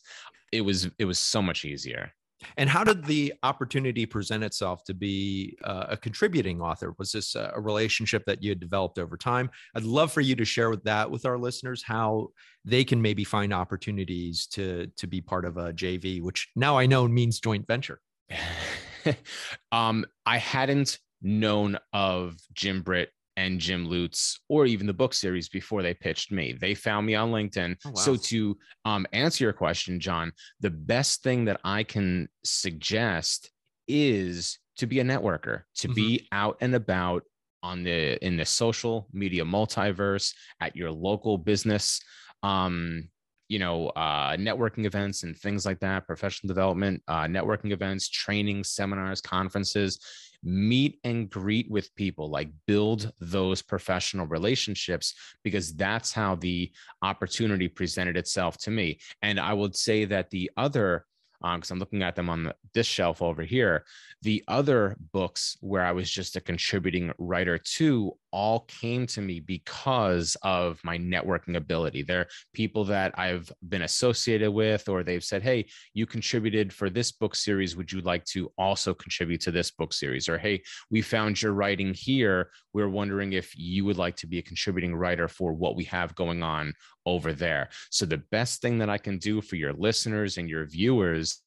It 0.52 0.62
was 0.62 0.90
it 0.98 1.06
was 1.06 1.20
so 1.20 1.42
much 1.42 1.66
easier. 1.66 2.12
And 2.58 2.70
how 2.70 2.84
did 2.84 3.04
the 3.06 3.34
opportunity 3.44 4.06
present 4.06 4.44
itself 4.44 4.84
to 4.86 4.94
be 4.94 5.58
uh, 5.64 5.88
a 5.90 5.98
contributing 5.98 6.62
author? 6.62 6.96
Was 6.98 7.12
this 7.12 7.36
a 7.36 7.54
relationship 7.58 8.24
that 8.26 8.42
you 8.42 8.50
had 8.50 8.60
developed 8.60 8.98
over 8.98 9.18
time? 9.18 9.50
I'd 9.76 9.84
love 9.84 10.12
for 10.12 10.22
you 10.22 10.36
to 10.36 10.46
share 10.46 10.70
with 10.70 10.84
that 10.84 11.12
with 11.12 11.26
our 11.26 11.38
listeners 11.38 11.84
how 11.84 12.30
they 12.64 12.84
can 12.84 13.02
maybe 13.02 13.24
find 13.24 13.54
opportunities 13.54 14.48
to 14.48 14.88
to 14.98 15.08
be 15.08 15.22
part 15.22 15.46
of 15.46 15.58
a 15.58 15.74
JV, 15.74 16.22
which 16.22 16.50
now 16.56 16.78
I 16.78 16.86
know 16.86 17.08
means 17.08 17.40
joint 17.40 17.68
venture. 17.68 18.00
um, 19.72 20.06
I 20.26 20.38
hadn't 20.38 21.00
known 21.22 21.78
of 21.92 22.38
Jim 22.54 22.82
Britt 22.82 23.12
and 23.40 23.58
Jim 23.58 23.86
Lutz 23.86 24.42
or 24.50 24.66
even 24.66 24.86
the 24.86 24.94
book 24.94 25.14
series 25.14 25.48
before 25.48 25.82
they 25.82 25.94
pitched 25.94 26.30
me. 26.30 26.58
They 26.60 26.76
found 26.76 27.06
me 27.08 27.16
on 27.16 27.32
LinkedIn. 27.32 27.78
Oh, 27.86 27.92
wow. 27.92 27.96
So 27.96 28.16
to 28.18 28.58
um, 28.84 29.08
answer 29.14 29.46
your 29.46 29.54
question, 29.54 30.02
John, 30.02 30.34
the 30.60 30.70
best 30.70 31.24
thing 31.24 31.46
that 31.46 31.62
I 31.64 31.84
can 31.84 32.28
suggest 32.44 33.50
is 33.88 34.60
to 34.78 34.88
be 34.88 35.00
a 35.00 35.06
networker, 35.06 35.62
to 35.78 35.88
mm-hmm. 35.88 35.96
be 35.96 36.28
out 36.34 36.58
and 36.60 36.76
about 36.76 37.24
on 37.64 37.84
the 37.84 38.24
in 38.26 38.36
the 38.36 38.46
social 38.46 39.08
media 39.14 39.44
multiverse 39.44 40.34
at 40.62 40.76
your 40.78 40.90
local 40.90 41.38
business 41.38 42.00
um 42.42 43.10
you 43.50 43.60
know 43.60 43.90
uh, 43.90 44.38
networking 44.38 44.86
events 44.86 45.24
and 45.24 45.36
things 45.36 45.66
like 45.66 45.78
that 45.82 46.08
professional 46.08 46.48
development 46.48 47.04
uh, 47.10 47.26
networking 47.26 47.74
events 47.74 48.08
training 48.08 48.64
seminars 48.64 49.20
conferences 49.20 50.00
meet 50.44 51.00
and 51.04 51.30
greet 51.30 51.70
with 51.70 51.94
people 51.96 52.30
like 52.30 52.50
build 52.66 53.12
those 53.20 53.62
professional 53.62 54.26
relationships 54.28 55.14
because 55.44 55.76
that's 55.76 56.12
how 56.12 56.36
the 56.36 56.72
opportunity 57.02 57.68
presented 57.68 58.16
itself 58.18 58.58
to 58.58 58.72
me. 58.72 59.00
And 59.22 59.40
i 59.40 59.54
would 59.54 59.76
say 59.76 60.06
that 60.06 60.30
the 60.30 60.50
other 60.58 61.06
because 61.42 61.72
um, 61.72 61.76
I'm 61.76 61.80
looking 61.80 62.04
at 62.04 62.16
them 62.16 62.30
on 62.30 62.44
the, 62.44 62.56
this 62.74 62.86
shelf 62.86 63.22
over 63.22 63.44
here. 63.44 63.86
The 64.22 64.44
other 64.48 64.98
books 65.14 65.58
where 65.62 65.84
I 65.84 65.92
was 65.92 66.10
just 66.10 66.36
a 66.36 66.42
contributing 66.42 67.12
writer 67.18 67.58
to 67.58 68.14
all 68.32 68.62
came 68.62 69.08
to 69.08 69.22
me 69.22 69.40
because 69.40 70.36
of 70.44 70.80
my 70.84 70.98
networking 70.98 71.56
ability. 71.56 72.04
They're 72.04 72.28
people 72.54 72.84
that 72.86 73.18
I've 73.18 73.52
been 73.68 73.84
associated 73.84 74.52
with, 74.52 74.90
or 74.90 75.04
they've 75.04 75.24
said, 75.24 75.42
Hey, 75.42 75.68
you 75.94 76.06
contributed 76.06 76.74
for 76.74 76.90
this 76.90 77.12
book 77.12 77.36
series. 77.36 77.76
Would 77.76 77.92
you 77.92 78.02
like 78.02 78.26
to 78.26 78.52
also 78.58 78.94
contribute 78.94 79.42
to 79.42 79.52
this 79.52 79.72
book 79.72 79.94
series? 79.94 80.28
Or, 80.28 80.38
Hey, 80.38 80.62
we 80.92 81.02
found 81.02 81.42
your 81.42 81.54
writing 81.54 81.94
here. 81.94 82.52
We're 82.74 82.90
wondering 82.90 83.34
if 83.34 83.58
you 83.58 83.86
would 83.86 83.98
like 83.98 84.16
to 84.18 84.28
be 84.28 84.40
a 84.40 84.44
contributing 84.44 84.96
writer 84.96 85.28
for 85.28 85.54
what 85.54 85.76
we 85.76 85.84
have 85.86 86.16
going 86.16 86.44
on 86.44 86.74
over 87.06 87.34
there. 87.34 87.70
So, 87.90 88.06
the 88.06 88.24
best 88.32 88.62
thing 88.62 88.78
that 88.80 88.90
I 88.90 88.98
can 88.98 89.18
do 89.18 89.42
for 89.42 89.56
your 89.56 89.74
listeners 89.74 90.38
and 90.38 90.50
your 90.50 90.66
viewers 90.66 91.42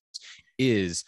is 0.58 1.04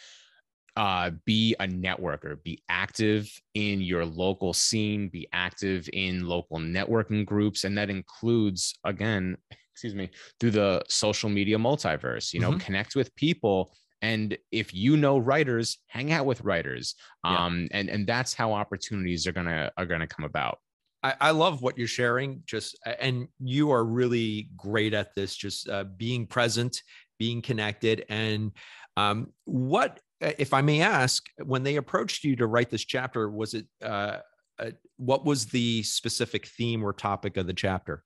uh, 0.77 1.11
be 1.25 1.55
a 1.61 1.67
networker, 1.67 2.43
be 2.43 2.63
active 2.69 3.31
in 3.55 3.81
your 3.81 4.05
local 4.05 4.53
scene, 4.53 5.09
be 5.09 5.29
active 5.33 5.89
in 5.93 6.27
local 6.27 6.59
networking 6.59 7.25
groups. 7.25 7.65
And 7.65 7.79
that 7.79 7.91
includes, 7.91 8.77
again, 8.85 9.37
excuse 9.73 9.95
me, 9.95 10.11
through 10.39 10.53
the 10.53 10.83
social 10.89 11.29
media 11.29 11.59
multiverse, 11.59 12.33
you 12.33 12.41
know, 12.41 12.51
mm-hmm. 12.51 12.59
connect 12.59 12.95
with 12.95 13.15
people 13.17 13.75
and 14.05 14.37
if 14.53 14.75
you 14.75 14.97
know 14.97 15.17
writers 15.19 15.79
hang 15.87 16.13
out 16.13 16.27
with 16.27 16.41
writers 16.43 16.95
Yeah. 17.25 17.45
um 17.45 17.69
and 17.73 17.89
and 17.89 18.07
that's 18.07 18.35
how 18.35 18.53
opportunities 18.53 19.27
are 19.27 19.33
gonna 19.33 19.71
are 19.77 19.87
gonna 19.87 20.07
come 20.07 20.25
about 20.25 20.59
I, 21.05 21.15
I 21.21 21.31
love 21.33 21.61
what 21.61 21.77
you're 21.77 21.87
sharing. 21.87 22.43
Just 22.47 22.79
and 22.99 23.29
you 23.39 23.71
are 23.71 23.85
really 23.85 24.49
great 24.57 24.95
at 24.95 25.15
this. 25.15 25.37
Just 25.37 25.69
uh, 25.69 25.85
being 25.85 26.27
present, 26.27 26.81
being 27.19 27.43
connected, 27.43 28.07
and 28.09 28.53
um, 28.97 29.33
what, 29.45 30.01
if 30.21 30.55
I 30.55 30.63
may 30.63 30.81
ask, 30.81 31.23
when 31.45 31.63
they 31.63 31.77
approached 31.77 32.25
you 32.25 32.37
to 32.37 32.47
write 32.47 32.71
this 32.71 32.85
chapter, 32.85 33.29
was 33.29 33.53
it 33.55 33.67
uh, 33.83 34.19
uh, 34.59 34.71
what 34.97 35.25
was 35.25 35.47
the 35.47 35.83
specific 35.83 36.47
theme 36.47 36.83
or 36.83 36.93
topic 36.93 37.37
of 37.37 37.47
the 37.47 37.55
chapter? 37.55 38.03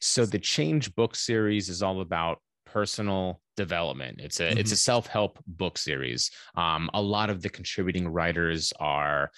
So 0.00 0.26
the 0.26 0.38
Change 0.38 0.94
book 0.94 1.14
series 1.14 1.68
is 1.68 1.82
all 1.82 2.00
about 2.00 2.38
personal 2.66 3.40
development. 3.56 4.20
It's 4.20 4.40
a 4.40 4.58
it's 4.58 4.72
a 4.72 4.76
self-help 4.76 5.38
book 5.46 5.78
series. 5.78 6.30
Um, 6.54 6.90
a 6.94 7.02
lot 7.02 7.30
of 7.30 7.42
the 7.42 7.48
contributing 7.48 8.08
writers 8.08 8.72
are 8.80 9.30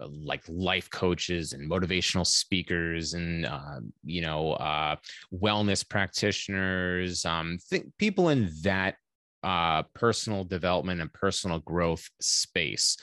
uh, 0.00 0.08
like 0.08 0.42
life 0.48 0.90
coaches 0.90 1.52
and 1.52 1.70
motivational 1.70 2.26
speakers 2.26 3.14
and 3.14 3.46
uh, 3.46 3.80
you 4.04 4.22
know 4.22 4.52
uh, 4.52 4.96
wellness 5.32 5.86
practitioners 5.86 7.24
um, 7.24 7.58
th- 7.70 7.84
people 7.98 8.30
in 8.30 8.50
that 8.62 8.96
uh, 9.42 9.82
personal 9.94 10.44
development 10.44 11.00
and 11.00 11.12
personal 11.12 11.58
growth 11.60 12.08
space 12.20 12.96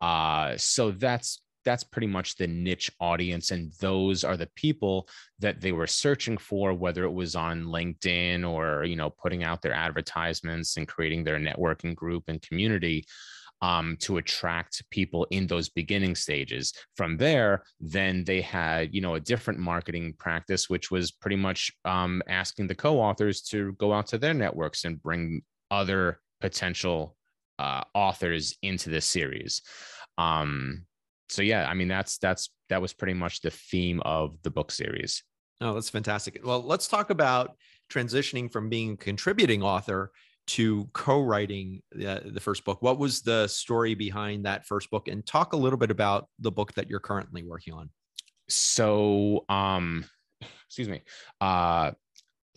uh, 0.00 0.56
so 0.56 0.92
that's 0.92 1.40
that's 1.64 1.84
pretty 1.84 2.06
much 2.06 2.36
the 2.36 2.46
niche 2.46 2.90
audience 3.00 3.50
and 3.50 3.72
those 3.80 4.24
are 4.24 4.36
the 4.36 4.48
people 4.54 5.08
that 5.38 5.60
they 5.60 5.72
were 5.72 5.86
searching 5.86 6.38
for 6.38 6.72
whether 6.72 7.04
it 7.04 7.12
was 7.12 7.34
on 7.34 7.64
linkedin 7.64 8.48
or 8.48 8.84
you 8.84 8.96
know 8.96 9.10
putting 9.10 9.44
out 9.44 9.62
their 9.62 9.72
advertisements 9.72 10.76
and 10.76 10.88
creating 10.88 11.24
their 11.24 11.38
networking 11.38 11.94
group 11.94 12.24
and 12.28 12.42
community 12.42 13.04
um, 13.60 13.96
to 14.00 14.18
attract 14.18 14.88
people 14.90 15.26
in 15.30 15.46
those 15.46 15.68
beginning 15.68 16.14
stages. 16.14 16.72
From 16.96 17.16
there 17.16 17.64
then 17.80 18.24
they 18.24 18.40
had 18.40 18.94
you 18.94 19.00
know 19.00 19.14
a 19.14 19.20
different 19.20 19.58
marketing 19.58 20.14
practice 20.18 20.70
which 20.70 20.90
was 20.90 21.10
pretty 21.10 21.36
much 21.36 21.72
um, 21.84 22.22
asking 22.28 22.68
the 22.68 22.74
co-authors 22.74 23.42
to 23.42 23.72
go 23.74 23.92
out 23.92 24.06
to 24.08 24.18
their 24.18 24.34
networks 24.34 24.84
and 24.84 25.02
bring 25.02 25.42
other 25.70 26.20
potential 26.40 27.16
uh, 27.58 27.82
authors 27.94 28.56
into 28.62 28.90
this 28.90 29.06
series. 29.06 29.62
Um, 30.16 30.84
so 31.28 31.42
yeah 31.42 31.68
i 31.68 31.74
mean 31.74 31.88
that's 31.88 32.18
that's 32.18 32.50
that 32.68 32.82
was 32.82 32.92
pretty 32.92 33.14
much 33.14 33.40
the 33.40 33.50
theme 33.50 34.00
of 34.04 34.36
the 34.42 34.50
book 34.50 34.70
series 34.70 35.22
Oh, 35.60 35.74
that's 35.74 35.90
fantastic. 35.90 36.40
Well, 36.44 36.62
let's 36.62 36.86
talk 36.86 37.10
about 37.10 37.56
transitioning 37.90 38.50
from 38.50 38.68
being 38.68 38.92
a 38.92 38.96
contributing 38.96 39.62
author 39.62 40.12
to 40.48 40.88
co-writing 40.92 41.82
the, 41.90 42.22
the 42.24 42.40
first 42.40 42.64
book. 42.64 42.80
What 42.80 42.98
was 42.98 43.22
the 43.22 43.48
story 43.48 43.94
behind 43.94 44.46
that 44.46 44.66
first 44.66 44.90
book? 44.90 45.08
And 45.08 45.26
talk 45.26 45.52
a 45.52 45.56
little 45.56 45.78
bit 45.78 45.90
about 45.90 46.28
the 46.38 46.52
book 46.52 46.72
that 46.74 46.88
you're 46.88 47.00
currently 47.00 47.42
working 47.42 47.74
on. 47.74 47.90
so 48.48 49.44
um 49.48 50.04
excuse 50.66 50.88
me 50.88 51.02
uh 51.40 51.90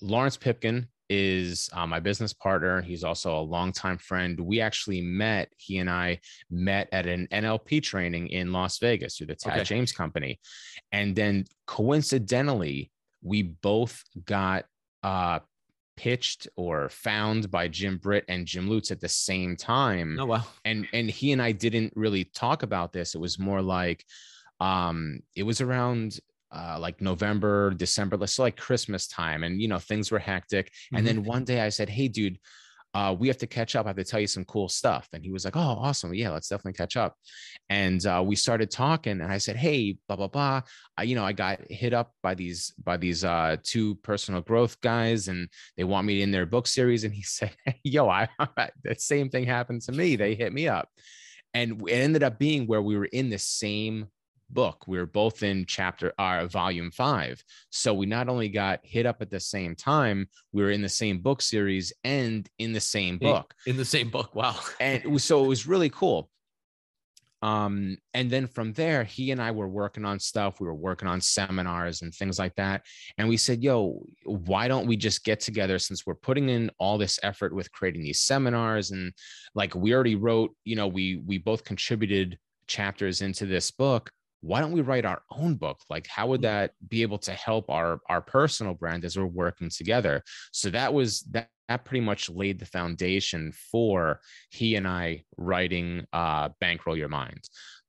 lawrence 0.01 0.37
pipkin 0.37 0.87
is 1.13 1.69
uh, 1.73 1.85
my 1.85 1.99
business 1.99 2.31
partner 2.31 2.81
he's 2.81 3.03
also 3.03 3.37
a 3.37 3.41
longtime 3.55 3.97
friend 3.97 4.39
we 4.39 4.61
actually 4.61 5.01
met 5.01 5.51
he 5.57 5.79
and 5.79 5.89
i 5.89 6.17
met 6.49 6.87
at 6.93 7.05
an 7.05 7.27
nlp 7.33 7.83
training 7.83 8.27
in 8.29 8.53
las 8.53 8.79
vegas 8.79 9.17
through 9.17 9.27
the 9.27 9.35
tad 9.35 9.53
Okay. 9.57 9.63
james 9.65 9.91
company 9.91 10.39
and 10.93 11.13
then 11.13 11.43
coincidentally 11.67 12.89
we 13.21 13.43
both 13.43 14.01
got 14.25 14.63
uh 15.03 15.39
pitched 15.97 16.47
or 16.55 16.87
found 16.89 17.51
by 17.51 17.67
jim 17.67 17.97
britt 17.97 18.23
and 18.29 18.45
jim 18.47 18.69
lutz 18.69 18.89
at 18.89 19.01
the 19.01 19.09
same 19.09 19.55
time 19.57 20.17
Oh, 20.19 20.25
wow. 20.25 20.43
and 20.63 20.87
and 20.93 21.09
he 21.09 21.31
and 21.33 21.41
I 21.41 21.51
didn't 21.51 21.91
really 21.95 22.23
talk 22.23 22.63
about 22.63 22.93
this. 22.93 23.13
It 23.13 23.19
was 23.21 23.37
more 23.37 23.61
like 23.61 24.03
um 24.59 25.19
it 25.35 25.43
was 25.43 25.59
around 25.61 26.19
uh 26.51 26.77
like 26.79 27.01
November, 27.01 27.71
December, 27.71 28.17
let's 28.17 28.33
say 28.33 28.43
like 28.43 28.57
Christmas 28.57 29.07
time 29.07 29.43
and 29.43 29.61
you 29.61 29.67
know 29.67 29.79
things 29.79 30.11
were 30.11 30.19
hectic. 30.19 30.71
And 30.93 31.05
then 31.05 31.23
one 31.23 31.43
day 31.43 31.61
I 31.61 31.69
said, 31.69 31.89
"Hey 31.89 32.07
dude, 32.07 32.37
uh 32.93 33.15
we 33.17 33.27
have 33.27 33.37
to 33.37 33.47
catch 33.47 33.75
up. 33.75 33.85
I 33.85 33.89
have 33.89 33.95
to 33.97 34.03
tell 34.03 34.19
you 34.19 34.27
some 34.27 34.45
cool 34.45 34.67
stuff." 34.67 35.07
And 35.13 35.23
he 35.23 35.31
was 35.31 35.45
like, 35.45 35.55
"Oh, 35.55 35.59
awesome. 35.59 36.13
Yeah, 36.13 36.29
let's 36.31 36.49
definitely 36.49 36.73
catch 36.73 36.97
up." 36.97 37.15
And 37.69 38.05
uh 38.05 38.23
we 38.25 38.35
started 38.35 38.69
talking 38.71 39.21
and 39.21 39.31
I 39.31 39.37
said, 39.37 39.55
"Hey, 39.55 39.97
blah 40.07 40.17
blah 40.17 40.27
blah. 40.27 40.61
I, 40.97 41.03
you 41.03 41.15
know, 41.15 41.25
I 41.25 41.31
got 41.33 41.59
hit 41.69 41.93
up 41.93 42.11
by 42.21 42.35
these 42.35 42.73
by 42.83 42.97
these 42.97 43.23
uh 43.23 43.57
two 43.63 43.95
personal 43.95 44.41
growth 44.41 44.79
guys 44.81 45.27
and 45.29 45.47
they 45.77 45.83
want 45.83 46.07
me 46.07 46.21
in 46.21 46.31
their 46.31 46.45
book 46.45 46.67
series 46.67 47.03
and 47.03 47.13
he 47.13 47.21
said, 47.37 47.51
"Yo, 47.83 48.09
I 48.09 48.27
that 48.83 49.01
same 49.01 49.29
thing 49.29 49.45
happened 49.45 49.81
to 49.83 49.91
me. 49.91 50.15
They 50.15 50.35
hit 50.35 50.53
me 50.53 50.67
up." 50.67 50.89
And 51.53 51.81
it 51.87 51.93
ended 51.93 52.23
up 52.23 52.39
being 52.39 52.65
where 52.65 52.81
we 52.81 52.97
were 52.97 53.05
in 53.05 53.29
the 53.29 53.39
same 53.39 54.07
book. 54.53 54.87
We 54.87 54.97
were 54.97 55.05
both 55.05 55.43
in 55.43 55.65
chapter 55.65 56.13
uh, 56.17 56.45
volume 56.47 56.91
5. 56.91 57.43
So 57.69 57.93
we 57.93 58.05
not 58.05 58.29
only 58.29 58.49
got 58.49 58.79
hit 58.83 59.05
up 59.05 59.21
at 59.21 59.29
the 59.29 59.39
same 59.39 59.75
time, 59.75 60.27
we 60.51 60.63
were 60.63 60.71
in 60.71 60.81
the 60.81 60.89
same 60.89 61.19
book 61.19 61.41
series 61.41 61.93
and 62.03 62.47
in 62.59 62.73
the 62.73 62.79
same 62.79 63.17
book 63.17 63.53
In 63.65 63.77
the 63.77 63.85
same 63.85 64.09
book. 64.09 64.35
Wow. 64.35 64.59
and 64.79 65.03
it 65.03 65.09
was, 65.09 65.23
so 65.23 65.43
it 65.43 65.47
was 65.47 65.67
really 65.67 65.89
cool 65.89 66.29
um 67.43 67.97
and 68.13 68.29
then 68.29 68.45
from 68.45 68.71
there 68.73 69.03
he 69.03 69.31
and 69.31 69.41
i 69.41 69.49
were 69.49 69.67
working 69.67 70.05
on 70.05 70.19
stuff 70.19 70.59
we 70.59 70.67
were 70.67 70.75
working 70.75 71.07
on 71.07 71.19
seminars 71.19 72.01
and 72.01 72.13
things 72.13 72.37
like 72.37 72.53
that 72.55 72.85
and 73.17 73.27
we 73.27 73.35
said 73.35 73.63
yo 73.63 74.03
why 74.25 74.67
don't 74.67 74.87
we 74.87 74.95
just 74.95 75.23
get 75.23 75.39
together 75.39 75.79
since 75.79 76.05
we're 76.05 76.13
putting 76.13 76.49
in 76.49 76.69
all 76.77 76.97
this 76.97 77.19
effort 77.23 77.53
with 77.53 77.71
creating 77.71 78.03
these 78.03 78.21
seminars 78.21 78.91
and 78.91 79.11
like 79.55 79.73
we 79.73 79.93
already 79.93 80.15
wrote 80.15 80.55
you 80.65 80.75
know 80.75 80.87
we 80.87 81.21
we 81.25 81.37
both 81.37 81.63
contributed 81.63 82.37
chapters 82.67 83.21
into 83.21 83.45
this 83.45 83.71
book 83.71 84.11
why 84.41 84.59
don't 84.59 84.71
we 84.71 84.81
write 84.81 85.05
our 85.05 85.21
own 85.31 85.55
book 85.55 85.79
like 85.89 86.07
how 86.07 86.27
would 86.27 86.41
that 86.41 86.71
be 86.87 87.01
able 87.01 87.17
to 87.17 87.31
help 87.31 87.69
our 87.69 87.99
our 88.09 88.21
personal 88.21 88.73
brand 88.73 89.05
as 89.05 89.17
we're 89.17 89.25
working 89.25 89.69
together 89.69 90.23
so 90.51 90.69
that 90.69 90.93
was 90.93 91.21
that 91.31 91.49
that 91.71 91.85
pretty 91.85 92.03
much 92.03 92.29
laid 92.29 92.59
the 92.59 92.65
foundation 92.65 93.53
for 93.71 94.19
he 94.49 94.75
and 94.75 94.85
I 94.85 95.23
writing 95.37 96.05
uh, 96.11 96.49
"Bankroll 96.59 96.97
Your 96.97 97.07
Mind." 97.07 97.43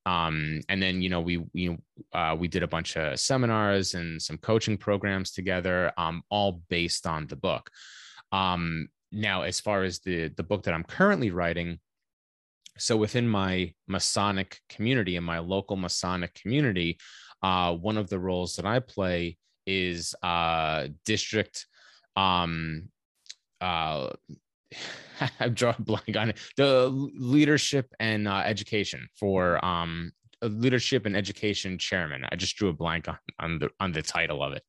Um, 0.06 0.60
and 0.68 0.80
then 0.80 1.02
you 1.02 1.08
know 1.08 1.20
we 1.20 1.38
we 1.52 1.76
uh, 2.12 2.36
we 2.38 2.48
did 2.48 2.62
a 2.62 2.68
bunch 2.68 2.96
of 2.96 3.18
seminars 3.18 3.94
and 3.94 4.22
some 4.22 4.38
coaching 4.38 4.78
programs 4.78 5.32
together, 5.32 5.92
um, 5.96 6.22
all 6.30 6.62
based 6.68 7.06
on 7.06 7.26
the 7.26 7.36
book. 7.36 7.70
Um, 8.30 8.88
now, 9.10 9.42
as 9.42 9.60
far 9.60 9.82
as 9.82 9.98
the 10.00 10.28
the 10.28 10.42
book 10.44 10.62
that 10.64 10.74
I'm 10.74 10.84
currently 10.84 11.30
writing, 11.30 11.80
so 12.78 12.96
within 12.96 13.28
my 13.28 13.72
Masonic 13.86 14.60
community 14.68 15.16
and 15.16 15.26
my 15.26 15.38
local 15.38 15.76
Masonic 15.76 16.34
community, 16.34 16.98
uh, 17.42 17.74
one 17.74 17.96
of 17.96 18.08
the 18.08 18.18
roles 18.18 18.56
that 18.56 18.66
I 18.66 18.80
play 18.80 19.36
is 19.66 20.14
uh, 20.22 20.88
district 21.04 21.66
um 22.16 22.88
uh 23.60 24.10
I've 25.40 25.54
drawn 25.54 25.76
a 25.78 25.82
blank 25.82 26.16
on 26.16 26.30
it. 26.30 26.38
The 26.56 26.88
leadership 26.88 27.94
and 28.00 28.26
uh, 28.26 28.42
education 28.44 29.08
for 29.14 29.64
um 29.64 30.12
leadership 30.42 31.06
and 31.06 31.16
education 31.16 31.78
chairman. 31.78 32.24
I 32.30 32.36
just 32.36 32.56
drew 32.56 32.68
a 32.68 32.72
blank 32.72 33.08
on, 33.08 33.18
on 33.38 33.58
the 33.58 33.70
on 33.80 33.92
the 33.92 34.02
title 34.02 34.42
of 34.42 34.52
it. 34.52 34.62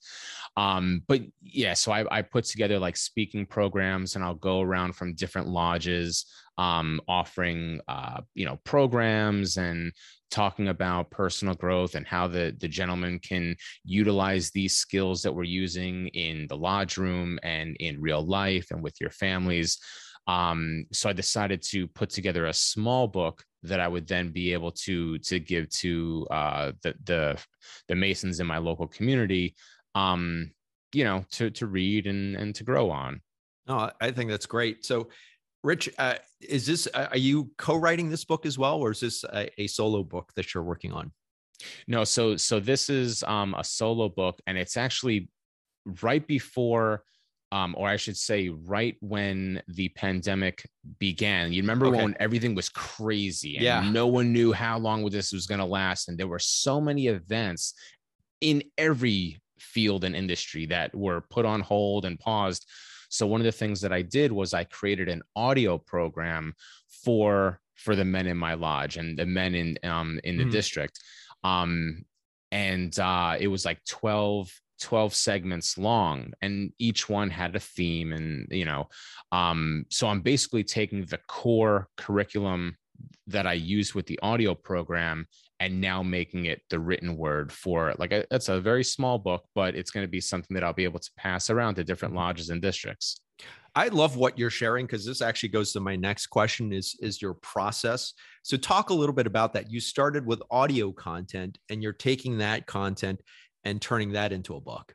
Um, 0.56 1.02
but 1.08 1.22
yeah, 1.42 1.74
so 1.74 1.92
I, 1.92 2.20
I 2.20 2.22
put 2.22 2.46
together 2.46 2.78
like 2.78 2.96
speaking 2.96 3.46
programs 3.46 4.16
and 4.16 4.24
I'll 4.24 4.36
go 4.36 4.62
around 4.62 4.96
from 4.96 5.16
different 5.16 5.48
lodges 5.48 6.26
um 6.60 7.02
offering 7.08 7.82
uh 7.88 8.22
you 8.36 8.46
know 8.46 8.60
programs 8.64 9.58
and 9.58 9.92
talking 10.30 10.68
about 10.68 11.12
personal 11.12 11.54
growth 11.56 11.96
and 11.96 12.08
how 12.08 12.28
the 12.28 12.56
the 12.60 12.68
gentleman 12.68 13.20
can 13.20 13.56
utilize 13.84 14.50
these 14.50 14.76
skills 14.76 15.22
that 15.22 15.32
we're 15.32 15.44
using 15.44 16.08
in 16.10 16.48
the 16.50 16.58
lodge 16.58 16.98
room 16.98 17.40
and 17.44 17.76
in 17.80 18.02
real 18.02 18.26
life 18.26 18.72
and 18.72 18.84
with 18.84 19.00
your 19.00 19.12
families. 19.12 19.80
Um, 20.26 20.86
so 20.94 21.10
i 21.10 21.14
decided 21.14 21.62
to 21.64 21.88
put 21.88 22.10
together 22.10 22.46
a 22.46 22.54
small 22.54 23.08
book 23.08 23.44
that 23.64 23.82
i 23.82 23.88
would 23.90 24.08
then 24.08 24.32
be 24.32 24.54
able 24.54 24.72
to 24.72 25.20
to 25.20 25.38
give 25.40 25.70
to 25.70 26.26
uh, 26.32 26.72
the 26.82 26.94
the 27.04 27.38
the 27.90 27.96
masons 27.96 28.40
in 28.40 28.48
my 28.48 28.58
local 28.58 28.88
community 28.88 29.54
um, 29.96 30.52
you 30.94 31.04
know 31.04 31.26
to 31.32 31.50
to 31.52 31.68
read 31.68 32.08
and 32.08 32.36
and 32.36 32.56
to 32.56 32.64
grow 32.64 32.90
on 32.92 33.22
No, 33.68 33.92
I 34.02 34.12
think 34.12 34.30
that's 34.30 34.46
great. 34.46 34.86
So, 34.86 35.10
Rich, 35.64 35.90
uh, 35.98 36.16
is 36.42 36.66
this 36.66 36.88
are 36.88 37.18
you 37.18 37.50
co-writing 37.58 38.10
this 38.10 38.26
book 38.26 38.46
as 38.46 38.58
well, 38.58 38.80
or 38.80 38.92
is 38.92 39.00
this 39.00 39.24
a, 39.24 39.50
a 39.62 39.68
solo 39.68 40.04
book 40.04 40.32
that 40.36 40.54
you're 40.54 40.64
working 40.64 40.92
on? 40.92 41.12
No, 41.88 42.04
so 42.04 42.36
so 42.38 42.60
this 42.60 42.90
is 42.90 43.24
um 43.24 43.56
a 43.58 43.64
solo 43.64 44.10
book 44.10 44.40
and 44.48 44.58
it's 44.58 44.76
actually 44.78 45.30
right 46.02 46.26
before 46.28 47.04
um 47.52 47.76
or 47.78 47.88
I 47.88 47.98
should 47.98 48.18
say 48.18 48.50
right 48.50 48.96
when 49.00 49.62
the 49.68 49.90
pandemic 49.90 50.68
began. 51.00 51.54
You 51.54 51.62
remember 51.62 51.88
Okay. 51.88 52.04
when 52.04 52.16
everything 52.20 52.56
was 52.56 52.70
crazy 52.70 53.56
and 53.58 53.64
Yeah. 53.64 53.92
no 53.92 54.08
one 54.08 54.34
knew 54.34 54.52
how 54.52 54.78
long 54.80 55.08
this 55.10 55.32
was 55.32 55.48
going 55.48 55.60
to 55.60 55.66
last 55.66 56.10
and 56.10 56.18
there 56.18 56.28
were 56.28 56.40
so 56.40 56.82
many 56.82 57.08
events 57.08 57.74
in 58.42 58.64
every 58.78 59.40
field 59.64 60.04
and 60.04 60.16
industry 60.16 60.66
that 60.68 60.94
were 60.94 61.22
put 61.30 61.46
on 61.46 61.62
hold 61.62 62.06
and 62.06 62.20
paused. 62.20 62.66
So 63.10 63.28
one 63.28 63.42
of 63.42 63.46
the 63.46 63.52
things 63.52 63.82
that 63.82 63.94
I 63.94 64.02
did 64.02 64.32
was 64.32 64.54
I 64.54 64.64
created 64.64 65.10
an 65.10 65.22
audio 65.36 65.78
program 65.78 66.54
for 67.04 67.60
for 67.76 67.96
the 67.96 68.06
men 68.06 68.28
in 68.28 68.38
my 68.38 68.54
lodge 68.54 68.98
and 68.98 69.18
the 69.18 69.26
men 69.26 69.56
in 69.56 69.78
um 69.84 70.20
in 70.24 70.38
the 70.38 70.46
mm. 70.46 70.52
district. 70.52 71.00
Um 71.44 72.06
and 72.52 72.98
uh 73.00 73.36
it 73.40 73.48
was 73.48 73.66
like 73.66 73.84
12 73.86 74.52
12 74.82 75.14
segments 75.14 75.78
long 75.78 76.34
and 76.42 76.72
each 76.78 77.10
one 77.10 77.30
had 77.30 77.56
a 77.56 77.60
theme 77.60 78.12
and 78.14 78.48
you 78.52 78.66
know 78.66 78.88
um 79.32 79.86
so 79.90 80.08
i'm 80.08 80.22
basically 80.22 80.64
taking 80.64 81.06
the 81.06 81.20
core 81.28 81.88
curriculum 81.98 82.76
that 83.28 83.48
i 83.48 83.54
use 83.54 83.96
with 83.96 84.06
the 84.08 84.20
audio 84.22 84.54
program 84.54 85.26
and 85.64 85.80
now 85.80 86.04
making 86.04 86.44
it 86.48 86.62
the 86.70 86.78
written 86.78 87.16
word 87.16 87.50
for 87.50 87.90
it. 87.90 87.98
Like 87.98 88.12
a, 88.12 88.26
it's 88.36 88.50
a 88.50 88.60
very 88.60 88.84
small 88.84 89.18
book, 89.18 89.46
but 89.56 89.76
it's 89.76 89.92
going 89.92 90.04
to 90.04 90.12
be 90.12 90.20
something 90.20 90.54
that 90.56 90.64
I'll 90.64 90.74
be 90.74 90.84
able 90.84 91.00
to 91.00 91.10
pass 91.16 91.50
around 91.50 91.76
to 91.76 91.86
different 91.86 92.14
mm-hmm. 92.14 92.24
lodges 92.24 92.50
and 92.50 92.62
districts. 92.62 93.22
I 93.74 93.88
love 93.88 94.18
what 94.18 94.38
you're 94.38 94.50
sharing 94.50 94.86
because 94.86 95.06
this 95.06 95.22
actually 95.22 95.50
goes 95.50 95.72
to 95.72 95.80
my 95.80 95.96
next 95.96 96.28
question 96.28 96.74
is 96.74 96.98
is 97.00 97.22
your 97.22 97.36
process. 97.36 98.14
So 98.44 98.58
talk 98.58 98.90
a 98.90 98.94
little 98.94 99.16
bit 99.16 99.26
about 99.26 99.54
that. 99.54 99.72
You 99.72 99.80
started 99.80 100.26
with 100.26 100.44
audio 100.52 100.92
content 100.92 101.58
and 101.70 101.82
you're 101.82 101.94
taking 101.94 102.40
that 102.40 102.68
content 102.68 103.22
and 103.64 103.82
turning 103.82 104.12
that 104.12 104.34
into 104.34 104.56
a 104.56 104.62
book. 104.62 104.94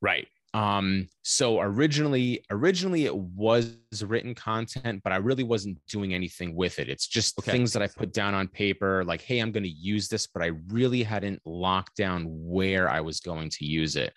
Right. 0.00 0.28
Um, 0.54 1.08
so 1.22 1.60
originally, 1.60 2.44
originally 2.50 3.06
it 3.06 3.16
was 3.16 3.74
written 4.02 4.34
content, 4.34 5.00
but 5.02 5.12
I 5.12 5.16
really 5.16 5.44
wasn't 5.44 5.78
doing 5.88 6.12
anything 6.12 6.54
with 6.54 6.78
it. 6.78 6.88
It's 6.88 7.06
just 7.06 7.38
okay. 7.38 7.52
things 7.52 7.72
that 7.72 7.82
I 7.82 7.86
put 7.86 8.12
down 8.12 8.34
on 8.34 8.48
paper, 8.48 9.02
like, 9.04 9.22
hey, 9.22 9.38
I'm 9.38 9.52
going 9.52 9.62
to 9.62 9.68
use 9.68 10.08
this, 10.08 10.26
but 10.26 10.42
I 10.42 10.50
really 10.68 11.02
hadn't 11.02 11.40
locked 11.46 11.96
down 11.96 12.26
where 12.28 12.88
I 12.88 13.00
was 13.00 13.20
going 13.20 13.48
to 13.50 13.64
use 13.64 13.96
it. 13.96 14.12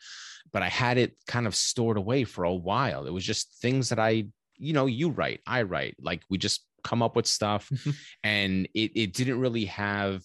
But 0.52 0.62
I 0.62 0.70
had 0.70 0.98
it 0.98 1.16
kind 1.28 1.48
of 1.48 1.56
stored 1.56 1.98
away 1.98 2.24
for 2.24 2.44
a 2.44 2.54
while. 2.54 3.08
It 3.08 3.14
was 3.14 3.24
just 3.24 3.62
things 3.62 3.90
that 3.90 4.00
I, 4.00 4.26
you 4.58 4.74
know, 4.74 4.86
you 4.88 5.10
write, 5.10 5.40
I 5.48 5.62
write, 5.62 5.96
like 6.02 6.24
we 6.30 6.38
just 6.38 6.66
come 6.84 7.02
up 7.02 7.16
with 7.16 7.28
stuff, 7.28 7.70
and 8.24 8.68
it 8.74 8.92
it 8.96 9.14
didn't 9.14 9.40
really 9.40 9.66
have 9.66 10.22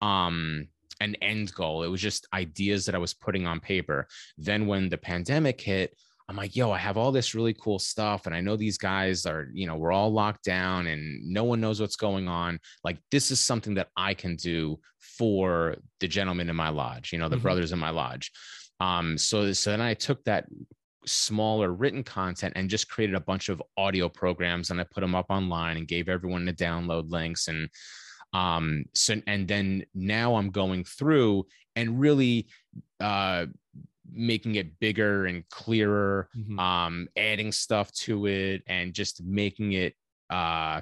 um 0.00 0.68
an 1.00 1.14
end 1.16 1.54
goal. 1.54 1.82
It 1.82 1.88
was 1.88 2.00
just 2.00 2.26
ideas 2.32 2.86
that 2.86 2.94
I 2.94 2.98
was 2.98 3.14
putting 3.14 3.46
on 3.46 3.60
paper. 3.60 4.06
Then 4.36 4.66
when 4.66 4.88
the 4.88 4.98
pandemic 4.98 5.60
hit, 5.60 5.96
I'm 6.28 6.36
like, 6.36 6.54
yo, 6.54 6.70
I 6.70 6.78
have 6.78 6.98
all 6.98 7.10
this 7.10 7.34
really 7.34 7.54
cool 7.54 7.78
stuff. 7.78 8.26
And 8.26 8.34
I 8.34 8.42
know 8.42 8.54
these 8.54 8.76
guys 8.76 9.24
are, 9.24 9.48
you 9.52 9.66
know, 9.66 9.76
we're 9.76 9.92
all 9.92 10.12
locked 10.12 10.44
down 10.44 10.86
and 10.86 11.26
no 11.26 11.44
one 11.44 11.60
knows 11.60 11.80
what's 11.80 11.96
going 11.96 12.28
on. 12.28 12.60
Like, 12.84 12.98
this 13.10 13.30
is 13.30 13.40
something 13.40 13.74
that 13.74 13.88
I 13.96 14.12
can 14.12 14.36
do 14.36 14.78
for 15.00 15.76
the 16.00 16.08
gentlemen 16.08 16.50
in 16.50 16.56
my 16.56 16.68
lodge, 16.68 17.12
you 17.12 17.18
know, 17.18 17.30
the 17.30 17.36
mm-hmm. 17.36 17.44
brothers 17.44 17.72
in 17.72 17.78
my 17.78 17.90
lodge. 17.90 18.30
Um, 18.78 19.16
so, 19.16 19.52
so 19.54 19.70
then 19.70 19.80
I 19.80 19.94
took 19.94 20.22
that 20.24 20.44
smaller 21.06 21.72
written 21.72 22.02
content 22.02 22.52
and 22.56 22.68
just 22.68 22.90
created 22.90 23.16
a 23.16 23.20
bunch 23.20 23.48
of 23.48 23.62
audio 23.78 24.08
programs 24.10 24.70
and 24.70 24.80
I 24.80 24.84
put 24.84 25.00
them 25.00 25.14
up 25.14 25.26
online 25.30 25.78
and 25.78 25.88
gave 25.88 26.10
everyone 26.10 26.44
the 26.44 26.52
download 26.52 27.10
links 27.10 27.48
and 27.48 27.70
um 28.32 28.84
so 28.94 29.14
and 29.26 29.48
then 29.48 29.84
now 29.94 30.36
i'm 30.36 30.50
going 30.50 30.84
through 30.84 31.46
and 31.76 32.00
really 32.00 32.46
uh 33.00 33.46
making 34.10 34.54
it 34.54 34.78
bigger 34.80 35.26
and 35.26 35.48
clearer 35.48 36.28
mm-hmm. 36.36 36.58
um 36.58 37.08
adding 37.16 37.52
stuff 37.52 37.92
to 37.92 38.26
it 38.26 38.62
and 38.66 38.92
just 38.92 39.22
making 39.22 39.72
it 39.72 39.94
uh 40.30 40.80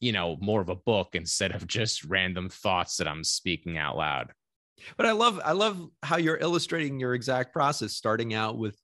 you 0.00 0.12
know 0.12 0.36
more 0.40 0.60
of 0.60 0.68
a 0.68 0.74
book 0.74 1.10
instead 1.14 1.52
of 1.52 1.66
just 1.66 2.04
random 2.04 2.48
thoughts 2.48 2.96
that 2.96 3.06
i'm 3.06 3.24
speaking 3.24 3.76
out 3.76 3.96
loud 3.96 4.32
but 4.96 5.06
i 5.06 5.12
love 5.12 5.40
i 5.44 5.52
love 5.52 5.88
how 6.02 6.16
you're 6.16 6.38
illustrating 6.38 6.98
your 6.98 7.14
exact 7.14 7.52
process 7.52 7.92
starting 7.92 8.34
out 8.34 8.56
with 8.56 8.78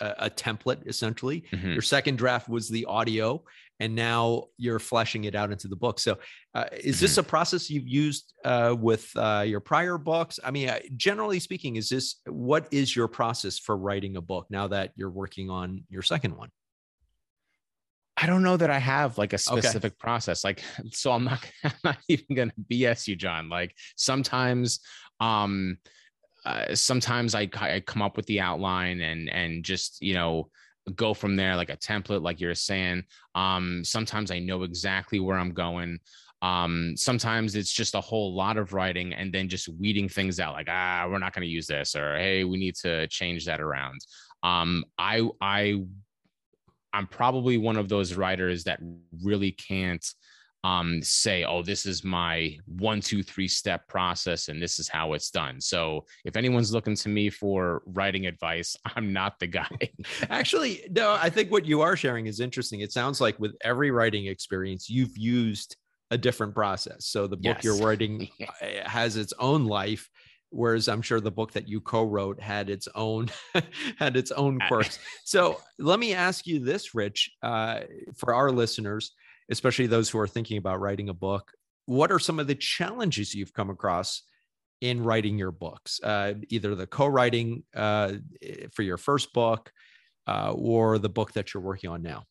a, 0.00 0.26
a 0.26 0.30
template 0.30 0.86
essentially 0.86 1.44
mm-hmm. 1.52 1.72
your 1.72 1.82
second 1.82 2.16
draft 2.16 2.48
was 2.48 2.68
the 2.68 2.84
audio 2.86 3.42
and 3.80 3.94
now 3.94 4.44
you're 4.58 4.78
fleshing 4.78 5.24
it 5.24 5.34
out 5.34 5.50
into 5.50 5.66
the 5.66 5.74
book. 5.74 5.98
So, 5.98 6.18
uh, 6.54 6.66
is 6.72 6.96
mm-hmm. 6.96 7.04
this 7.04 7.18
a 7.18 7.22
process 7.22 7.70
you've 7.70 7.88
used 7.88 8.34
uh, 8.44 8.76
with 8.78 9.10
uh, 9.16 9.44
your 9.46 9.60
prior 9.60 9.98
books? 9.98 10.38
I 10.44 10.50
mean, 10.50 10.68
uh, 10.68 10.78
generally 10.96 11.40
speaking, 11.40 11.76
is 11.76 11.88
this 11.88 12.16
what 12.26 12.68
is 12.70 12.94
your 12.94 13.08
process 13.08 13.58
for 13.58 13.76
writing 13.76 14.16
a 14.16 14.20
book 14.20 14.46
now 14.50 14.68
that 14.68 14.92
you're 14.94 15.10
working 15.10 15.50
on 15.50 15.84
your 15.88 16.02
second 16.02 16.36
one? 16.36 16.50
I 18.16 18.26
don't 18.26 18.42
know 18.42 18.58
that 18.58 18.70
I 18.70 18.78
have 18.78 19.16
like 19.16 19.32
a 19.32 19.38
specific 19.38 19.92
okay. 19.92 19.98
process. 19.98 20.44
Like, 20.44 20.62
so 20.92 21.12
I'm 21.12 21.24
not, 21.24 21.44
I'm 21.64 21.72
not 21.82 21.98
even 22.08 22.36
going 22.36 22.50
to 22.50 22.54
BS 22.70 23.08
you, 23.08 23.16
John. 23.16 23.48
Like, 23.48 23.74
sometimes, 23.96 24.80
um, 25.20 25.78
uh, 26.44 26.74
sometimes 26.74 27.34
I, 27.34 27.48
I 27.60 27.80
come 27.80 28.02
up 28.02 28.16
with 28.16 28.26
the 28.26 28.40
outline 28.40 29.00
and 29.00 29.28
and 29.28 29.62
just 29.62 30.00
you 30.00 30.14
know 30.14 30.48
go 30.90 31.14
from 31.14 31.36
there 31.36 31.56
like 31.56 31.70
a 31.70 31.76
template 31.76 32.22
like 32.22 32.40
you're 32.40 32.54
saying. 32.54 33.04
Um 33.34 33.84
sometimes 33.84 34.30
i 34.30 34.38
know 34.38 34.62
exactly 34.62 35.20
where 35.20 35.38
i'm 35.38 35.52
going. 35.52 35.98
Um 36.42 36.94
sometimes 36.96 37.54
it's 37.54 37.72
just 37.72 37.94
a 37.94 38.00
whole 38.00 38.34
lot 38.34 38.56
of 38.56 38.72
writing 38.72 39.12
and 39.12 39.32
then 39.32 39.48
just 39.48 39.68
weeding 39.68 40.08
things 40.08 40.40
out 40.40 40.54
like 40.54 40.68
ah 40.70 41.06
we're 41.08 41.18
not 41.18 41.34
going 41.34 41.46
to 41.46 41.52
use 41.52 41.66
this 41.66 41.94
or 41.94 42.16
hey 42.16 42.44
we 42.44 42.58
need 42.58 42.74
to 42.76 43.06
change 43.08 43.46
that 43.46 43.60
around. 43.60 44.00
Um 44.42 44.84
i 44.98 45.28
i 45.40 45.82
i'm 46.92 47.06
probably 47.06 47.56
one 47.56 47.76
of 47.76 47.88
those 47.88 48.14
writers 48.14 48.64
that 48.64 48.80
really 49.22 49.52
can't 49.52 50.04
um, 50.62 51.02
say, 51.02 51.44
oh, 51.44 51.62
this 51.62 51.86
is 51.86 52.04
my 52.04 52.56
one, 52.66 53.00
two, 53.00 53.22
three 53.22 53.48
step 53.48 53.88
process 53.88 54.48
and 54.48 54.62
this 54.62 54.78
is 54.78 54.88
how 54.88 55.14
it's 55.14 55.30
done. 55.30 55.60
So 55.60 56.04
if 56.24 56.36
anyone's 56.36 56.72
looking 56.72 56.96
to 56.96 57.08
me 57.08 57.30
for 57.30 57.82
writing 57.86 58.26
advice, 58.26 58.76
I'm 58.96 59.12
not 59.12 59.38
the 59.38 59.46
guy. 59.46 59.90
Actually, 60.30 60.82
no, 60.90 61.12
I 61.20 61.30
think 61.30 61.50
what 61.50 61.64
you 61.64 61.80
are 61.80 61.96
sharing 61.96 62.26
is 62.26 62.40
interesting. 62.40 62.80
It 62.80 62.92
sounds 62.92 63.20
like 63.20 63.38
with 63.38 63.56
every 63.62 63.90
writing 63.90 64.26
experience, 64.26 64.90
you've 64.90 65.16
used 65.16 65.76
a 66.10 66.18
different 66.18 66.54
process. 66.54 67.06
So 67.06 67.26
the 67.26 67.36
book 67.36 67.56
yes. 67.56 67.64
you're 67.64 67.78
writing 67.78 68.28
uh, 68.40 68.88
has 68.88 69.16
its 69.16 69.32
own 69.38 69.64
life 69.64 70.08
whereas 70.52 70.88
i'm 70.88 71.00
sure 71.00 71.20
the 71.20 71.30
book 71.30 71.52
that 71.52 71.68
you 71.68 71.80
co-wrote 71.80 72.40
had 72.40 72.68
its 72.68 72.88
own 72.96 73.28
had 73.98 74.16
its 74.16 74.32
own 74.32 74.58
quirks 74.66 74.98
so 75.24 75.60
let 75.78 76.00
me 76.00 76.12
ask 76.12 76.44
you 76.44 76.58
this 76.58 76.92
rich 76.92 77.30
uh, 77.44 77.80
for 78.16 78.34
our 78.34 78.50
listeners 78.50 79.12
especially 79.50 79.86
those 79.86 80.08
who 80.08 80.18
are 80.18 80.28
thinking 80.28 80.58
about 80.58 80.80
writing 80.80 81.08
a 81.08 81.14
book, 81.14 81.52
what 81.86 82.12
are 82.12 82.18
some 82.18 82.38
of 82.38 82.46
the 82.46 82.54
challenges 82.54 83.34
you've 83.34 83.52
come 83.52 83.70
across 83.70 84.22
in 84.80 85.02
writing 85.02 85.38
your 85.38 85.50
books? 85.50 86.00
Uh, 86.02 86.34
either 86.48 86.74
the 86.74 86.86
co-writing 86.86 87.64
uh, 87.74 88.12
for 88.72 88.82
your 88.82 88.96
first 88.96 89.32
book 89.32 89.72
uh, 90.26 90.52
or 90.52 90.98
the 90.98 91.08
book 91.08 91.32
that 91.32 91.52
you're 91.52 91.62
working 91.62 91.90
on 91.90 92.02
now. 92.02 92.24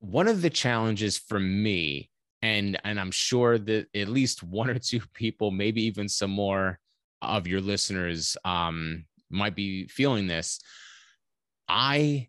One 0.00 0.28
of 0.28 0.42
the 0.42 0.50
challenges 0.50 1.18
for 1.18 1.38
me, 1.38 2.10
and 2.42 2.78
and 2.84 3.00
I'm 3.00 3.10
sure 3.10 3.58
that 3.58 3.86
at 3.94 4.08
least 4.08 4.42
one 4.42 4.70
or 4.70 4.78
two 4.78 5.00
people, 5.14 5.50
maybe 5.50 5.84
even 5.84 6.08
some 6.08 6.30
more 6.30 6.78
of 7.22 7.46
your 7.46 7.60
listeners, 7.60 8.36
um, 8.44 9.04
might 9.30 9.56
be 9.56 9.86
feeling 9.88 10.26
this. 10.26 10.60
I 11.68 12.28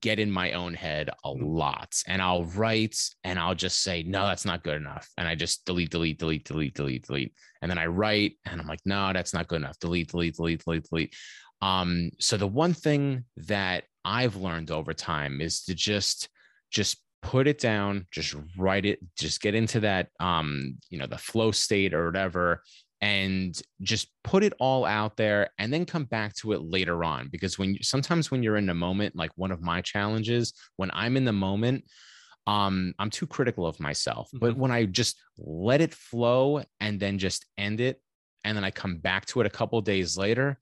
get 0.00 0.18
in 0.18 0.30
my 0.30 0.52
own 0.52 0.74
head 0.74 1.10
a 1.24 1.28
mm. 1.28 1.38
lot 1.40 2.00
and 2.06 2.22
I'll 2.22 2.44
write 2.44 2.98
and 3.24 3.38
I'll 3.38 3.54
just 3.54 3.82
say, 3.82 4.02
no, 4.02 4.26
that's 4.26 4.44
not 4.44 4.62
good 4.62 4.76
enough. 4.76 5.08
And 5.16 5.26
I 5.26 5.34
just 5.34 5.64
delete, 5.64 5.90
delete, 5.90 6.18
delete, 6.18 6.44
delete, 6.44 6.74
delete, 6.74 7.06
delete. 7.06 7.34
And 7.60 7.70
then 7.70 7.78
I 7.78 7.86
write 7.86 8.36
and 8.46 8.60
I'm 8.60 8.66
like, 8.66 8.80
no, 8.84 9.12
that's 9.12 9.34
not 9.34 9.48
good 9.48 9.56
enough. 9.56 9.78
Delete, 9.78 10.10
delete, 10.10 10.36
delete, 10.36 10.64
delete, 10.64 10.88
delete. 10.88 11.14
Um, 11.60 12.10
so 12.18 12.36
the 12.36 12.46
one 12.46 12.74
thing 12.74 13.24
that 13.36 13.84
I've 14.04 14.36
learned 14.36 14.70
over 14.70 14.92
time 14.92 15.40
is 15.40 15.62
to 15.64 15.74
just, 15.74 16.28
just 16.70 16.98
put 17.22 17.46
it 17.46 17.58
down, 17.58 18.06
just 18.10 18.34
write 18.58 18.84
it, 18.84 18.98
just 19.16 19.40
get 19.40 19.54
into 19.54 19.80
that, 19.80 20.08
um, 20.18 20.76
you 20.90 20.98
know, 20.98 21.06
the 21.06 21.18
flow 21.18 21.52
state 21.52 21.94
or 21.94 22.06
whatever, 22.06 22.62
and 23.02 23.60
just 23.80 24.08
put 24.22 24.44
it 24.44 24.52
all 24.60 24.84
out 24.84 25.16
there 25.16 25.50
and 25.58 25.72
then 25.72 25.84
come 25.84 26.04
back 26.04 26.34
to 26.36 26.52
it 26.52 26.62
later 26.62 27.02
on. 27.02 27.28
Because 27.28 27.58
when 27.58 27.74
you, 27.74 27.82
sometimes 27.82 28.30
when 28.30 28.44
you're 28.44 28.56
in 28.56 28.66
the 28.66 28.74
moment 28.74 29.16
like 29.16 29.32
one 29.34 29.50
of 29.50 29.60
my 29.60 29.82
challenges 29.82 30.54
when 30.76 30.90
i'm 30.94 31.16
in 31.16 31.24
the 31.24 31.32
moment 31.32 31.84
um 32.46 32.94
i'm 32.98 33.10
too 33.10 33.26
critical 33.26 33.66
of 33.66 33.78
myself. 33.80 34.28
Mm-hmm. 34.28 34.38
but 34.38 34.56
when 34.56 34.70
i 34.70 34.84
just 34.84 35.20
let 35.36 35.80
it 35.80 35.92
flow 35.92 36.62
and 36.80 36.98
then 36.98 37.18
just 37.18 37.44
end 37.58 37.80
it 37.80 38.00
and 38.44 38.56
then 38.56 38.64
i 38.64 38.70
come 38.70 38.98
back 38.98 39.26
to 39.26 39.40
it 39.40 39.46
a 39.46 39.50
couple 39.50 39.80
days 39.80 40.16
later 40.16 40.58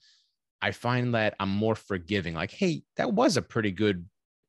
i 0.62 0.70
find 0.70 1.14
that 1.14 1.34
i'm 1.38 1.50
more 1.50 1.74
forgiving. 1.74 2.34
Like 2.34 2.50
hey 2.50 2.82
that 2.96 3.12
was 3.12 3.36
a 3.36 3.42
pretty 3.42 3.70
good 3.70 4.06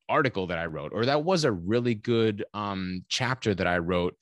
article 0.07 0.47
that 0.47 0.57
i 0.57 0.65
wrote 0.65 0.91
or 0.93 1.05
that 1.05 1.23
was 1.23 1.43
a 1.43 1.51
really 1.51 1.95
good 1.95 2.45
um 2.53 3.03
chapter 3.09 3.53
that 3.53 3.67
i 3.67 3.77
wrote. 3.77 4.15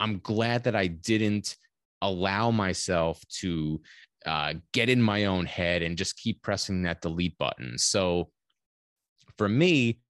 I'm 0.00 0.20
glad 0.20 0.64
that 0.64 0.76
i 0.76 0.86
didn't 0.86 1.56
allow 2.02 2.50
myself 2.50 3.20
to 3.40 3.80
uh, 4.26 4.54
get 4.72 4.88
in 4.88 5.00
my 5.00 5.26
own 5.26 5.46
head 5.46 5.82
and 5.82 5.96
just 5.96 6.16
keep 6.16 6.42
pressing 6.42 6.82
that 6.82 7.00
delete 7.00 7.38
button. 7.38 7.78
So 7.78 8.30
for 9.36 9.48
me, 9.48 10.00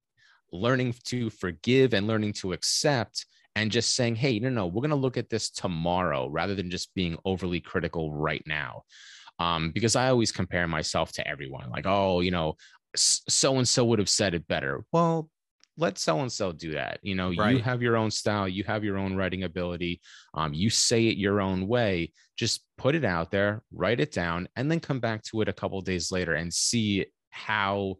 learning 0.51 0.95
to 1.05 1.29
forgive 1.29 1.93
and 1.93 2.07
learning 2.07 2.33
to 2.33 2.53
accept 2.53 3.25
and 3.55 3.71
just 3.71 3.95
saying, 3.95 4.15
hey, 4.15 4.39
no, 4.39 4.49
no, 4.49 4.67
we're 4.67 4.81
going 4.81 4.89
to 4.89 4.95
look 4.95 5.17
at 5.17 5.29
this 5.29 5.49
tomorrow 5.49 6.27
rather 6.27 6.55
than 6.55 6.69
just 6.69 6.93
being 6.95 7.17
overly 7.25 7.59
critical 7.59 8.13
right 8.13 8.43
now. 8.45 8.83
Um, 9.37 9.71
because 9.71 9.95
I 9.95 10.09
always 10.09 10.31
compare 10.31 10.67
myself 10.67 11.11
to 11.13 11.27
everyone 11.27 11.69
like, 11.69 11.85
oh, 11.87 12.19
you 12.19 12.31
know, 12.31 12.55
so 12.95 13.57
and 13.57 13.67
so 13.67 13.85
would 13.85 13.99
have 13.99 14.09
said 14.09 14.33
it 14.33 14.47
better. 14.47 14.83
Well, 14.91 15.29
let 15.79 15.97
so 15.97 16.19
and 16.19 16.31
so 16.31 16.51
do 16.51 16.73
that. 16.73 16.99
You 17.01 17.15
know, 17.15 17.33
right. 17.33 17.55
you 17.55 17.61
have 17.61 17.81
your 17.81 17.95
own 17.95 18.11
style, 18.11 18.47
you 18.47 18.63
have 18.65 18.83
your 18.83 18.97
own 18.97 19.15
writing 19.15 19.43
ability. 19.43 20.01
Um, 20.33 20.53
you 20.53 20.69
say 20.69 21.07
it 21.07 21.17
your 21.17 21.39
own 21.41 21.67
way. 21.67 22.11
Just 22.37 22.65
put 22.77 22.95
it 22.95 23.05
out 23.05 23.31
there, 23.31 23.63
write 23.71 23.99
it 23.99 24.11
down, 24.11 24.47
and 24.55 24.69
then 24.69 24.79
come 24.79 24.99
back 24.99 25.23
to 25.23 25.41
it 25.41 25.49
a 25.49 25.53
couple 25.53 25.79
days 25.81 26.11
later 26.11 26.33
and 26.33 26.53
see 26.53 27.05
how 27.29 27.95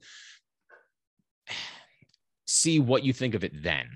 see 2.47 2.79
what 2.79 3.03
you 3.03 3.13
think 3.13 3.33
of 3.33 3.43
it 3.43 3.63
then. 3.63 3.87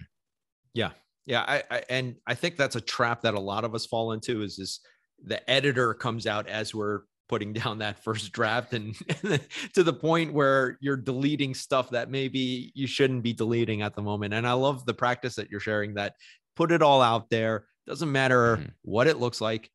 Yeah. 0.74 0.92
Yeah. 1.26 1.42
I, 1.42 1.64
I 1.70 1.84
and 1.90 2.16
I 2.26 2.36
think 2.36 2.56
that's 2.56 2.76
a 2.76 2.82
trap 2.82 3.22
that 3.22 3.34
a 3.34 3.40
lot 3.40 3.66
of 3.66 3.76
us 3.76 3.86
fall 3.86 4.14
into 4.14 4.42
is 4.42 4.58
this 4.58 4.80
the 5.26 5.50
editor 5.50 5.94
comes 5.94 6.26
out 6.28 6.48
as 6.48 6.74
we're 6.74 7.02
putting 7.30 7.54
down 7.54 7.80
that 7.80 8.04
first 8.04 8.32
draft 8.32 8.74
and, 8.74 8.96
to 9.74 9.84
the 9.84 9.94
point 9.94 10.34
where 10.34 10.78
you're 10.82 10.98
deleting 10.98 11.54
stuff 11.54 11.90
that 11.92 12.10
maybe 12.10 12.72
you 12.76 12.88
shouldn't 12.88 13.24
be 13.24 13.34
deleting 13.34 13.82
at 13.82 13.96
the 13.96 14.02
moment. 14.02 14.34
And 14.34 14.48
I 14.48 14.54
love 14.54 14.86
the 14.86 14.94
practice 14.94 15.36
that 15.36 15.50
you're 15.50 15.60
sharing 15.60 15.96
that 15.96 16.16
put 16.56 16.72
it 16.72 16.82
all 16.82 17.02
out 17.02 17.30
there. 17.30 17.66
Doesn't 17.88 18.12
matter 18.12 18.58
mm-hmm. 18.58 18.70
what 18.84 19.08
it 19.08 19.20
looks 19.20 19.42
like. 19.42 19.70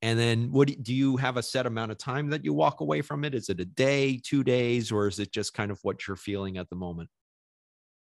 And 0.00 0.18
then 0.18 0.50
what 0.50 0.82
do 0.82 0.94
you 0.94 1.16
have 1.16 1.36
a 1.36 1.42
set 1.42 1.64
amount 1.64 1.92
of 1.92 1.98
time 1.98 2.30
that 2.30 2.44
you 2.44 2.52
walk 2.52 2.80
away 2.80 3.02
from 3.02 3.24
it? 3.24 3.34
Is 3.34 3.48
it 3.48 3.60
a 3.60 3.64
day, 3.64 4.20
two 4.22 4.42
days, 4.42 4.90
or 4.90 5.06
is 5.06 5.20
it 5.20 5.32
just 5.32 5.54
kind 5.54 5.70
of 5.70 5.78
what 5.82 6.06
you're 6.06 6.16
feeling 6.16 6.58
at 6.58 6.68
the 6.68 6.74
moment? 6.74 7.08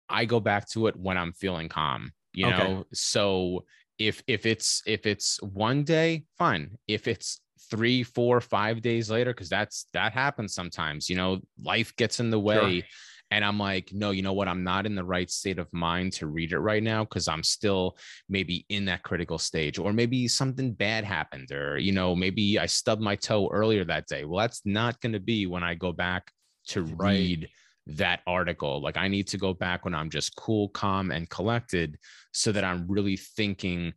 I 0.08 0.26
go 0.26 0.38
back 0.38 0.68
to 0.70 0.86
it 0.88 0.96
when 0.96 1.16
I'm 1.16 1.32
feeling 1.32 1.68
calm, 1.70 2.12
you 2.34 2.46
okay. 2.46 2.58
know? 2.58 2.84
So 2.92 3.64
if 3.98 4.22
if 4.26 4.44
it's 4.44 4.82
if 4.86 5.06
it's 5.06 5.40
one 5.42 5.84
day, 5.84 6.24
fine. 6.36 6.78
If 6.86 7.08
it's 7.08 7.40
three, 7.70 8.02
four, 8.02 8.40
five 8.40 8.80
days 8.82 9.10
later, 9.10 9.32
because 9.32 9.48
that's 9.48 9.86
that 9.92 10.12
happens 10.12 10.54
sometimes. 10.54 11.08
You 11.10 11.16
know, 11.16 11.40
life 11.62 11.94
gets 11.96 12.20
in 12.20 12.30
the 12.30 12.38
way. 12.38 12.80
Sure. 12.80 12.88
And 13.30 13.44
I'm 13.44 13.58
like, 13.58 13.90
no, 13.92 14.10
you 14.10 14.22
know 14.22 14.32
what? 14.32 14.48
I'm 14.48 14.64
not 14.64 14.86
in 14.86 14.94
the 14.94 15.04
right 15.04 15.30
state 15.30 15.58
of 15.58 15.70
mind 15.70 16.14
to 16.14 16.26
read 16.26 16.52
it 16.52 16.60
right 16.60 16.82
now 16.82 17.04
because 17.04 17.28
I'm 17.28 17.42
still 17.42 17.98
maybe 18.26 18.64
in 18.70 18.86
that 18.86 19.02
critical 19.02 19.36
stage, 19.36 19.78
or 19.78 19.92
maybe 19.92 20.26
something 20.28 20.72
bad 20.72 21.04
happened, 21.04 21.52
or, 21.52 21.76
you 21.76 21.92
know, 21.92 22.16
maybe 22.16 22.58
I 22.58 22.64
stubbed 22.64 23.02
my 23.02 23.16
toe 23.16 23.50
earlier 23.52 23.84
that 23.84 24.06
day. 24.06 24.24
Well, 24.24 24.40
that's 24.40 24.62
not 24.64 24.98
going 25.02 25.12
to 25.12 25.20
be 25.20 25.44
when 25.44 25.62
I 25.62 25.74
go 25.74 25.92
back 25.92 26.32
to 26.68 26.84
read 26.84 27.50
that 27.88 28.20
article. 28.26 28.80
Like, 28.80 28.96
I 28.96 29.08
need 29.08 29.26
to 29.28 29.36
go 29.36 29.52
back 29.52 29.84
when 29.84 29.94
I'm 29.94 30.08
just 30.08 30.34
cool, 30.34 30.70
calm, 30.70 31.10
and 31.10 31.28
collected 31.28 31.98
so 32.32 32.50
that 32.52 32.64
I'm 32.64 32.86
really 32.88 33.18
thinking 33.18 33.92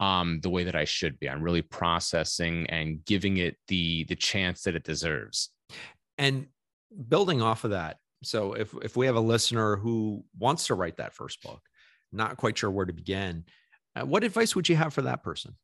um, 0.00 0.40
the 0.40 0.50
way 0.50 0.64
that 0.64 0.74
I 0.74 0.84
should 0.84 1.18
be. 1.18 1.28
I'm 1.28 1.42
really 1.42 1.62
processing 1.62 2.66
and 2.68 3.04
giving 3.04 3.36
it 3.36 3.56
the 3.68 4.04
the 4.04 4.16
chance 4.16 4.62
that 4.62 4.74
it 4.74 4.84
deserves. 4.84 5.50
And 6.18 6.46
building 7.08 7.42
off 7.42 7.64
of 7.64 7.70
that, 7.70 7.98
so 8.22 8.54
if 8.54 8.74
if 8.82 8.96
we 8.96 9.06
have 9.06 9.16
a 9.16 9.20
listener 9.20 9.76
who 9.76 10.24
wants 10.38 10.66
to 10.66 10.74
write 10.74 10.96
that 10.96 11.14
first 11.14 11.42
book, 11.42 11.60
not 12.12 12.36
quite 12.36 12.58
sure 12.58 12.70
where 12.70 12.86
to 12.86 12.92
begin, 12.92 13.44
uh, 13.96 14.04
what 14.04 14.24
advice 14.24 14.54
would 14.56 14.68
you 14.68 14.76
have 14.76 14.92
for 14.92 15.02
that 15.02 15.22
person? 15.22 15.56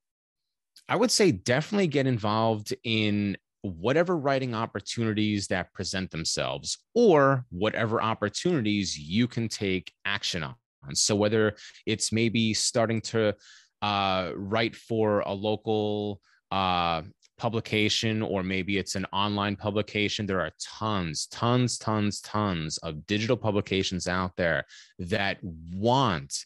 I 0.88 0.97
would 0.97 1.11
say 1.11 1.33
definitely 1.33 1.88
get 1.88 2.07
involved 2.07 2.75
in 2.85 3.37
whatever 3.62 4.16
writing 4.16 4.55
opportunities 4.55 5.47
that 5.49 5.73
present 5.75 6.11
themselves 6.11 6.79
or 6.95 7.45
whatever 7.51 8.03
opportunities 8.03 8.99
you 8.99 9.29
can 9.29 9.49
take 9.49 9.93
action 10.05 10.43
on. 10.43 10.55
So 10.95 11.14
whether 11.14 11.55
it's 11.85 12.11
maybe 12.11 12.55
starting 12.55 13.03
to 13.03 13.35
uh, 13.83 14.33
write 14.35 14.77
for 14.77 15.21
a 15.21 15.33
local 15.33 16.21
uh, 16.51 17.03
publication 17.38 18.21
or 18.21 18.43
maybe 18.43 18.77
it's 18.77 18.97
an 18.97 19.07
online 19.12 19.57
publication 19.57 20.27
there 20.27 20.40
are 20.40 20.51
tons 20.61 21.27
tons 21.29 21.79
tons 21.79 22.21
tons 22.21 22.77
of 22.79 23.07
digital 23.07 23.37
publications 23.37 24.07
out 24.07 24.37
there 24.37 24.62
that 24.99 25.38
want 25.43 26.45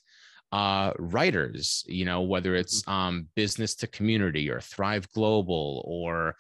uh, 0.53 0.93
writers 1.01 1.85
you 1.89 2.05
know 2.05 2.23
whether 2.23 2.55
it's 2.55 2.83
mm-hmm. 2.83 2.93
um, 2.93 3.27
business 3.35 3.75
to 3.75 3.89
community 3.89 4.49
or 4.49 4.61
thrive 4.61 5.11
global 5.11 5.83
or 5.85 6.37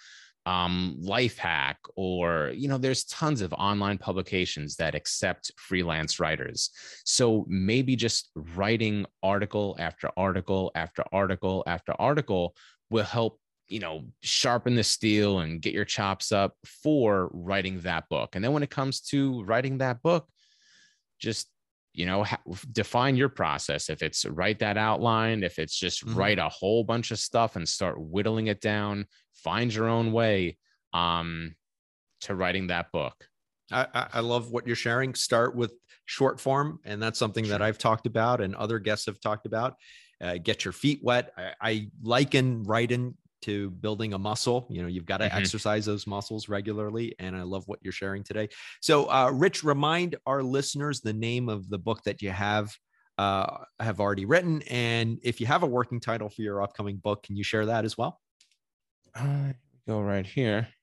um, 0.46 0.96
Lifehack, 1.02 1.76
or, 1.96 2.52
you 2.54 2.68
know, 2.68 2.78
there's 2.78 3.04
tons 3.04 3.40
of 3.40 3.52
online 3.54 3.98
publications 3.98 4.76
that 4.76 4.94
accept 4.94 5.50
freelance 5.56 6.20
writers. 6.20 6.70
So 7.04 7.46
maybe 7.48 7.96
just 7.96 8.30
writing 8.34 9.06
article 9.22 9.76
after 9.78 10.10
article 10.16 10.70
after 10.74 11.04
article 11.12 11.62
after 11.66 11.94
article 11.98 12.54
will 12.90 13.04
help, 13.04 13.40
you 13.68 13.80
know, 13.80 14.04
sharpen 14.22 14.74
the 14.74 14.84
steel 14.84 15.38
and 15.38 15.62
get 15.62 15.72
your 15.72 15.86
chops 15.86 16.30
up 16.30 16.56
for 16.82 17.30
writing 17.32 17.80
that 17.80 18.08
book. 18.10 18.34
And 18.34 18.44
then 18.44 18.52
when 18.52 18.62
it 18.62 18.70
comes 18.70 19.00
to 19.02 19.42
writing 19.44 19.78
that 19.78 20.02
book, 20.02 20.28
just 21.18 21.48
you 21.94 22.04
know 22.06 22.24
ha- 22.24 22.42
define 22.72 23.16
your 23.16 23.28
process 23.28 23.88
if 23.88 24.02
it's 24.02 24.24
write 24.26 24.58
that 24.58 24.76
outline 24.76 25.42
if 25.42 25.58
it's 25.58 25.78
just 25.78 26.04
mm-hmm. 26.04 26.18
write 26.18 26.38
a 26.38 26.48
whole 26.48 26.84
bunch 26.84 27.10
of 27.10 27.18
stuff 27.18 27.56
and 27.56 27.68
start 27.68 27.98
whittling 27.98 28.48
it 28.48 28.60
down 28.60 29.06
find 29.44 29.72
your 29.72 29.88
own 29.88 30.10
way 30.12 30.56
um, 30.94 31.54
to 32.22 32.34
writing 32.34 32.68
that 32.68 32.90
book. 32.90 33.28
I, 33.70 34.06
I 34.14 34.20
love 34.20 34.50
what 34.50 34.66
you're 34.66 34.76
sharing. 34.76 35.14
Start 35.14 35.54
with 35.54 35.72
short 36.06 36.40
form, 36.40 36.80
and 36.84 37.02
that's 37.02 37.18
something 37.18 37.48
that 37.48 37.62
I've 37.62 37.78
talked 37.78 38.06
about 38.06 38.40
and 38.40 38.54
other 38.54 38.78
guests 38.78 39.06
have 39.06 39.20
talked 39.20 39.46
about. 39.46 39.76
Uh, 40.20 40.38
get 40.42 40.64
your 40.64 40.72
feet 40.72 41.00
wet. 41.02 41.32
I, 41.36 41.52
I 41.60 41.90
liken 42.02 42.62
writing 42.64 43.16
to 43.44 43.70
building 43.70 44.14
a 44.14 44.18
muscle. 44.18 44.66
You 44.70 44.82
know, 44.82 44.88
you've 44.88 45.06
got 45.06 45.18
to 45.18 45.28
mm-hmm. 45.28 45.38
exercise 45.38 45.86
those 45.86 46.06
muscles 46.06 46.48
regularly. 46.48 47.14
And 47.18 47.36
I 47.36 47.42
love 47.42 47.64
what 47.66 47.78
you're 47.82 47.92
sharing 47.92 48.22
today. 48.22 48.48
So, 48.80 49.10
uh, 49.10 49.30
Rich, 49.32 49.64
remind 49.64 50.16
our 50.26 50.42
listeners 50.42 51.00
the 51.00 51.12
name 51.12 51.48
of 51.48 51.68
the 51.68 51.78
book 51.78 52.02
that 52.04 52.22
you 52.22 52.30
have 52.30 52.74
uh, 53.18 53.58
have 53.80 54.00
already 54.00 54.24
written, 54.24 54.62
and 54.62 55.18
if 55.22 55.40
you 55.40 55.46
have 55.46 55.62
a 55.62 55.66
working 55.66 56.00
title 56.00 56.28
for 56.28 56.42
your 56.42 56.62
upcoming 56.62 56.96
book, 56.96 57.22
can 57.22 57.36
you 57.36 57.44
share 57.44 57.66
that 57.66 57.84
as 57.84 57.96
well? 57.96 58.20
Uh, 59.14 59.52
go 59.86 60.00
right 60.00 60.26
here. 60.26 60.68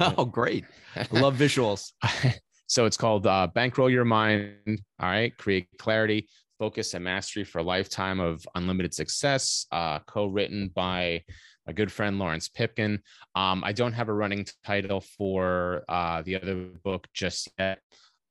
Oh, 0.00 0.24
great. 0.24 0.64
I 0.96 1.06
love 1.12 1.36
visuals. 1.36 1.92
so 2.66 2.84
it's 2.84 2.96
called 2.96 3.28
uh, 3.28 3.46
Bankroll 3.54 3.88
Your 3.88 4.04
Mind. 4.04 4.56
All 4.66 5.08
right. 5.08 5.36
Create 5.38 5.68
clarity, 5.78 6.28
focus, 6.58 6.94
and 6.94 7.04
mastery 7.04 7.44
for 7.44 7.60
a 7.60 7.62
lifetime 7.62 8.18
of 8.18 8.44
unlimited 8.56 8.92
success. 8.92 9.66
Uh, 9.70 10.00
co 10.00 10.26
written 10.26 10.72
by 10.74 11.22
my 11.68 11.72
good 11.72 11.92
friend 11.92 12.18
Lawrence 12.18 12.48
Pipkin. 12.48 13.00
Um, 13.34 13.62
I 13.62 13.72
don't 13.72 13.92
have 13.92 14.08
a 14.08 14.14
running 14.14 14.46
title 14.64 15.00
for 15.00 15.84
uh, 15.88 16.22
the 16.22 16.36
other 16.36 16.70
book 16.82 17.06
just 17.12 17.48
yet. 17.58 17.80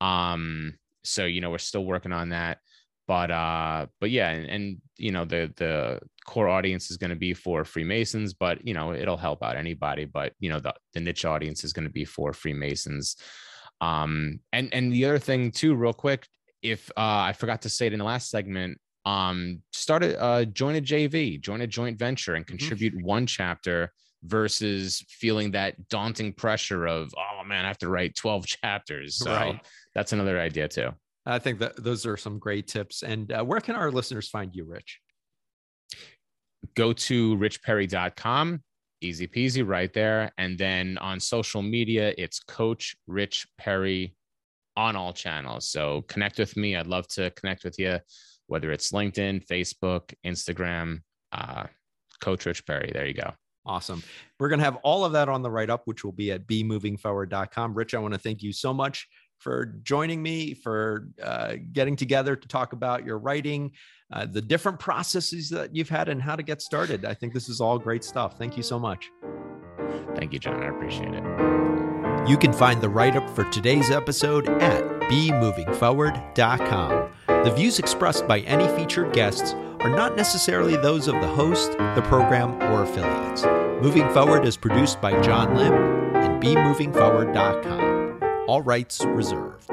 Um, 0.02 0.74
so, 1.04 1.26
you 1.26 1.40
know, 1.40 1.52
we're 1.52 1.60
still 1.60 1.86
working 1.86 2.12
on 2.12 2.30
that 2.30 2.58
but 3.08 3.32
uh 3.32 3.88
but 4.00 4.12
yeah 4.12 4.30
and, 4.30 4.50
and 4.50 4.82
you 4.98 5.12
know 5.12 5.26
the 5.26 5.52
the 5.56 6.00
core 6.26 6.50
audience 6.50 6.92
is 6.92 6.98
going 6.98 7.10
to 7.10 7.16
be 7.16 7.34
for 7.34 7.64
freemasons 7.64 8.34
but 8.34 8.66
you 8.68 8.74
know 8.74 8.94
it'll 8.94 9.18
help 9.18 9.42
out 9.42 9.56
anybody 9.56 10.04
but 10.04 10.34
you 10.40 10.50
know 10.50 10.60
the, 10.60 10.74
the 10.94 11.00
niche 11.00 11.24
audience 11.24 11.64
is 11.64 11.72
going 11.72 11.86
to 11.86 11.92
be 11.92 12.04
for 12.04 12.34
freemasons 12.34 13.16
um 13.80 14.40
and 14.52 14.74
and 14.74 14.92
the 14.92 15.06
other 15.06 15.20
thing 15.20 15.52
too 15.52 15.74
real 15.74 15.94
quick 15.94 16.28
if 16.62 16.92
uh 16.98 17.24
i 17.24 17.32
forgot 17.32 17.62
to 17.62 17.70
say 17.70 17.88
it 17.88 17.94
in 17.94 18.00
the 18.00 18.06
last 18.06 18.30
segment 18.30 18.78
um 19.08 19.62
start 19.74 20.04
a 20.04 20.20
uh, 20.22 20.44
join 20.46 20.76
a 20.76 20.82
jv 20.82 21.40
join 21.42 21.62
a 21.62 21.68
joint 21.68 21.98
venture 21.98 22.36
and 22.36 22.46
mm-hmm. 22.46 22.58
contribute 22.58 22.94
mm-hmm. 22.94 23.06
one 23.06 23.26
chapter 23.26 23.92
versus 24.24 25.06
feeling 25.10 25.52
that 25.52 25.88
daunting 25.90 26.34
pressure 26.34 26.88
of 26.88 27.14
oh 27.18 27.44
man 27.46 27.66
i 27.66 27.68
have 27.68 27.78
to 27.78 27.90
write 27.90 28.16
12 28.16 28.46
chapters 28.62 29.16
so 29.16 29.32
right. 29.32 29.62
that's 29.94 30.14
another 30.14 30.40
idea 30.40 30.68
too 30.68 30.92
I 31.28 31.40
think 31.40 31.60
that 31.60 31.84
those 31.84 32.06
are 32.06 32.16
some 32.16 32.40
great 32.40 32.68
tips. 32.68 33.04
And 33.04 33.32
uh, 33.32 33.44
where 33.44 33.60
can 33.60 33.76
our 33.76 33.92
listeners 33.92 34.30
find 34.30 34.56
you, 34.56 34.64
Rich? 34.64 35.00
Go 36.76 36.94
to 36.94 37.38
richperry.com. 37.38 38.64
Easy 39.02 39.28
peasy 39.28 39.68
right 39.68 39.94
there. 39.94 40.32
And 40.38 40.58
then 40.58 40.98
on 41.00 41.20
social 41.20 41.62
media, 41.62 42.14
it's 42.18 42.40
Coach 42.40 42.96
Rich 43.08 43.46
Perry 43.58 44.16
on 44.78 44.96
all 44.96 45.12
channels. 45.12 45.70
So 45.70 46.04
connect 46.08 46.40
with 46.40 46.56
me. 46.56 46.76
I'd 46.76 46.88
love 46.88 47.08
to 47.10 47.30
connect 47.32 47.64
with 47.66 47.78
you, 47.78 48.00
whether 48.48 48.72
it's 48.72 48.92
LinkedIn, 48.92 49.46
Facebook, 49.46 50.14
Instagram, 50.26 51.02
uh, 51.32 51.66
Coach 52.20 52.46
Rich 52.46 52.66
Perry. 52.66 52.92
There 52.94 53.06
you 53.06 53.14
go. 53.14 53.34
Awesome. 53.66 54.02
We're 54.40 54.50
going 54.50 54.60
to 54.60 54.66
have 54.66 54.78
all 54.78 55.04
of 55.04 55.14
that 55.14 55.30
on 55.30 55.42
the 55.42 55.52
write 55.52 55.70
up, 55.70 55.84
which 55.86 56.04
will 56.04 56.14
be 56.14 56.32
at 56.32 56.48
bemovingforward.com. 56.48 57.74
Rich, 57.74 57.94
I 57.94 58.00
want 58.00 58.14
to 58.14 58.20
thank 58.20 58.42
you 58.42 58.54
so 58.54 58.74
much 58.74 59.08
for 59.40 59.66
joining 59.84 60.24
me, 60.24 60.54
for 60.54 61.10
uh, 61.22 61.56
getting 61.74 61.96
together 61.96 62.36
to 62.36 62.48
talk 62.48 62.74
about 62.74 63.06
your 63.06 63.20
writing, 63.20 63.72
uh, 64.12 64.26
the 64.26 64.42
different 64.42 64.80
processes 64.80 65.50
that 65.50 65.76
you've 65.76 65.90
had, 65.90 66.10
and 66.10 66.22
how 66.22 66.36
to 66.36 66.44
get 66.44 66.62
started. 66.62 67.06
I 67.06 67.14
think 67.14 67.34
this 67.34 67.50
is 67.50 67.62
all 67.62 67.78
great 67.78 68.04
stuff. 68.04 68.38
Thank 68.38 68.58
you 68.58 68.64
so 68.64 68.80
much. 68.80 69.12
Thank 70.16 70.34
you, 70.34 70.40
John. 70.40 70.64
I 70.64 70.68
appreciate 70.68 71.14
it. 71.14 71.24
You 72.28 72.38
can 72.38 72.52
find 72.52 72.82
the 72.82 72.90
write 72.90 73.16
up 73.16 73.30
for 73.30 73.44
today's 73.52 73.92
episode 73.92 74.50
at 74.50 74.84
bemovingforward.com. 75.10 77.10
The 77.44 77.54
views 77.56 77.80
expressed 77.80 78.28
by 78.28 78.42
any 78.42 78.68
featured 78.78 79.14
guests 79.14 79.54
are 79.80 79.90
not 79.90 80.16
necessarily 80.16 80.76
those 80.76 81.08
of 81.08 81.16
the 81.16 81.28
host, 81.28 81.72
the 81.72 82.04
program, 82.06 82.62
or 82.74 82.84
affiliates. 82.84 83.44
Moving 83.82 84.10
Forward 84.10 84.46
is 84.46 84.58
produced 84.58 85.00
by 85.00 85.20
John 85.22 85.56
Lim 85.56 85.74
and 86.16 86.44
bemovingforward.com. 86.44 88.20
All 88.48 88.62
rights 88.62 89.04
reserved. 89.06 89.72